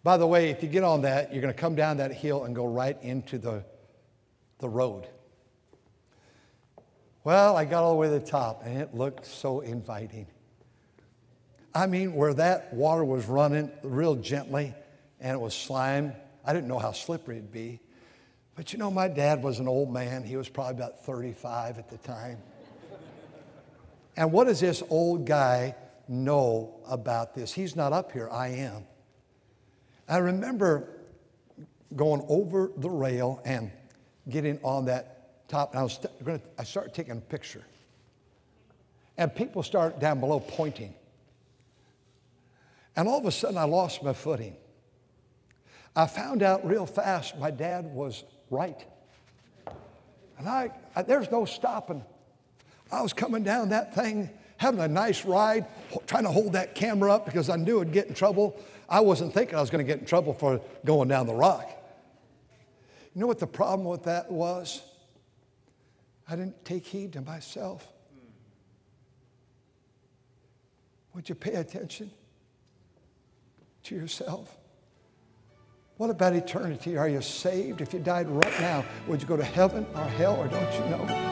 By 0.03 0.17
the 0.17 0.27
way, 0.27 0.51
if 0.51 0.63
you 0.63 0.69
get 0.69 0.83
on 0.83 1.03
that, 1.03 1.33
you're 1.33 1.43
going 1.43 1.55
to 1.55 1.61
come 1.61 1.77
down 1.77 1.99
that 1.99 2.13
hill 2.13 2.45
and 2.45 2.55
go 2.55 2.67
right 2.67 2.97
into 3.03 3.39
the, 3.39 3.65
the 4.59 4.69
road. 4.69 5.07
Well, 7.25 7.57
I 7.57 7.65
got 7.65 7.85
all 7.85 7.93
the 7.93 7.99
way 7.99 8.09
to 8.09 8.15
the 8.15 8.21
top, 8.21 8.63
and 8.65 8.79
it 8.79 8.95
looked 8.95 9.27
so 9.27 9.61
inviting. 9.61 10.27
I 11.75 11.87
mean, 11.87 12.15
where 12.15 12.35
that 12.35 12.75
water 12.75 13.05
was 13.05 13.27
running 13.27 13.71
real 13.83 14.17
gently 14.17 14.75
and 15.21 15.33
it 15.33 15.41
was 15.41 15.55
slime, 15.55 16.13
I 16.45 16.53
didn't 16.53 16.69
know 16.69 16.81
how 16.81 16.93
slippery 16.93 17.37
it'd 17.37 17.53
be. 17.53 17.81
But 18.57 18.73
you 18.73 18.79
know, 18.79 18.91
my 18.91 19.09
dad 19.09 19.43
was 19.43 19.61
an 19.61 19.69
old 19.69 19.91
man. 19.91 20.25
He 20.25 20.37
was 20.37 20.49
probably 20.49 20.75
about 20.75 21.05
35 21.05 21.79
at 21.79 21.89
the 21.89 21.97
time. 21.99 22.39
and 24.17 24.33
what 24.33 24.49
does 24.49 24.61
this 24.61 24.83
old 24.91 25.27
guy 25.27 25.77
know 26.09 26.81
about 26.89 27.35
this? 27.35 27.53
He's 27.53 27.77
not 27.77 27.93
up 27.93 28.13
here, 28.13 28.29
I 28.31 28.49
am. 28.49 28.85
I 30.09 30.19
remember 30.19 30.89
going 31.95 32.25
over 32.29 32.71
the 32.77 32.91
rail 32.91 33.41
and 33.45 33.71
getting 34.29 34.59
on 34.63 34.87
that 34.87 35.49
top, 35.49 35.73
and 35.73 35.81
I 35.81 35.83
was 35.83 35.99
going 36.25 36.39
to, 36.39 36.45
I 36.59 36.65
started 36.65 36.95
taking 36.95 37.17
a 37.17 37.21
picture. 37.21 37.65
And 39.19 39.35
people 39.35 39.63
started 39.63 40.01
down 40.01 40.21
below 40.21 40.41
pointing. 40.41 40.95
And 42.97 43.09
all 43.09 43.19
of 43.19 43.27
a 43.27 43.33
sudden, 43.33 43.59
I 43.59 43.65
lost 43.65 44.03
my 44.03 44.13
footing. 44.13 44.57
I 45.95 46.07
found 46.07 46.43
out 46.43 46.67
real 46.67 46.87
fast 46.87 47.39
my 47.39 47.51
dad 47.51 47.87
was 47.95 48.25
right. 48.51 48.85
And 50.39 50.49
I, 50.49 50.71
I, 50.97 51.03
there's 51.03 51.31
no 51.31 51.45
stopping. 51.45 52.05
I 52.91 53.03
was 53.03 53.13
coming 53.13 53.43
down 53.43 53.71
that 53.71 53.95
thing, 53.95 54.31
having 54.63 54.81
a 54.81 54.89
nice 54.89 55.25
ride, 55.25 55.67
trying 56.07 56.23
to 56.23 56.31
hold 56.31 56.53
that 56.53 56.75
camera 56.75 57.13
up 57.13 57.27
because 57.27 57.51
I 57.51 57.57
knew 57.57 57.81
I'd 57.81 57.93
get 57.93 58.07
in 58.07 58.15
trouble. 58.15 58.59
I 58.89 59.01
wasn't 59.01 59.35
thinking 59.35 59.57
I 59.57 59.61
was 59.61 59.71
going 59.71 59.85
to 59.85 59.93
get 59.93 59.99
in 59.99 60.07
trouble 60.07 60.33
for 60.33 60.61
going 60.85 61.09
down 61.09 61.27
the 61.27 61.35
rock. 61.35 61.69
You 63.13 63.21
know 63.21 63.27
what 63.27 63.41
the 63.41 63.47
problem 63.47 63.87
with 63.87 64.05
that 64.05 64.31
was? 64.31 64.81
I 66.29 66.37
didn't 66.37 66.65
take 66.65 66.87
heed 66.87 67.13
to 67.15 67.21
myself. 67.21 67.87
Would 71.15 71.29
you 71.29 71.35
pay 71.35 71.55
attention 71.55 72.11
to 73.83 73.95
yourself? 73.95 74.57
What 75.97 76.09
about 76.09 76.35
eternity? 76.35 76.97
Are 76.97 77.09
you 77.09 77.21
saved? 77.21 77.81
If 77.81 77.93
you 77.93 77.99
died 77.99 78.29
right 78.29 78.61
now, 78.61 78.85
would 79.09 79.21
you 79.21 79.27
go 79.27 79.37
to 79.37 79.45
heaven 79.45 79.87
or 79.95 80.05
hell, 80.05 80.37
or 80.37 80.47
don't 80.47 80.73
you 80.73 80.81
know? 80.91 81.32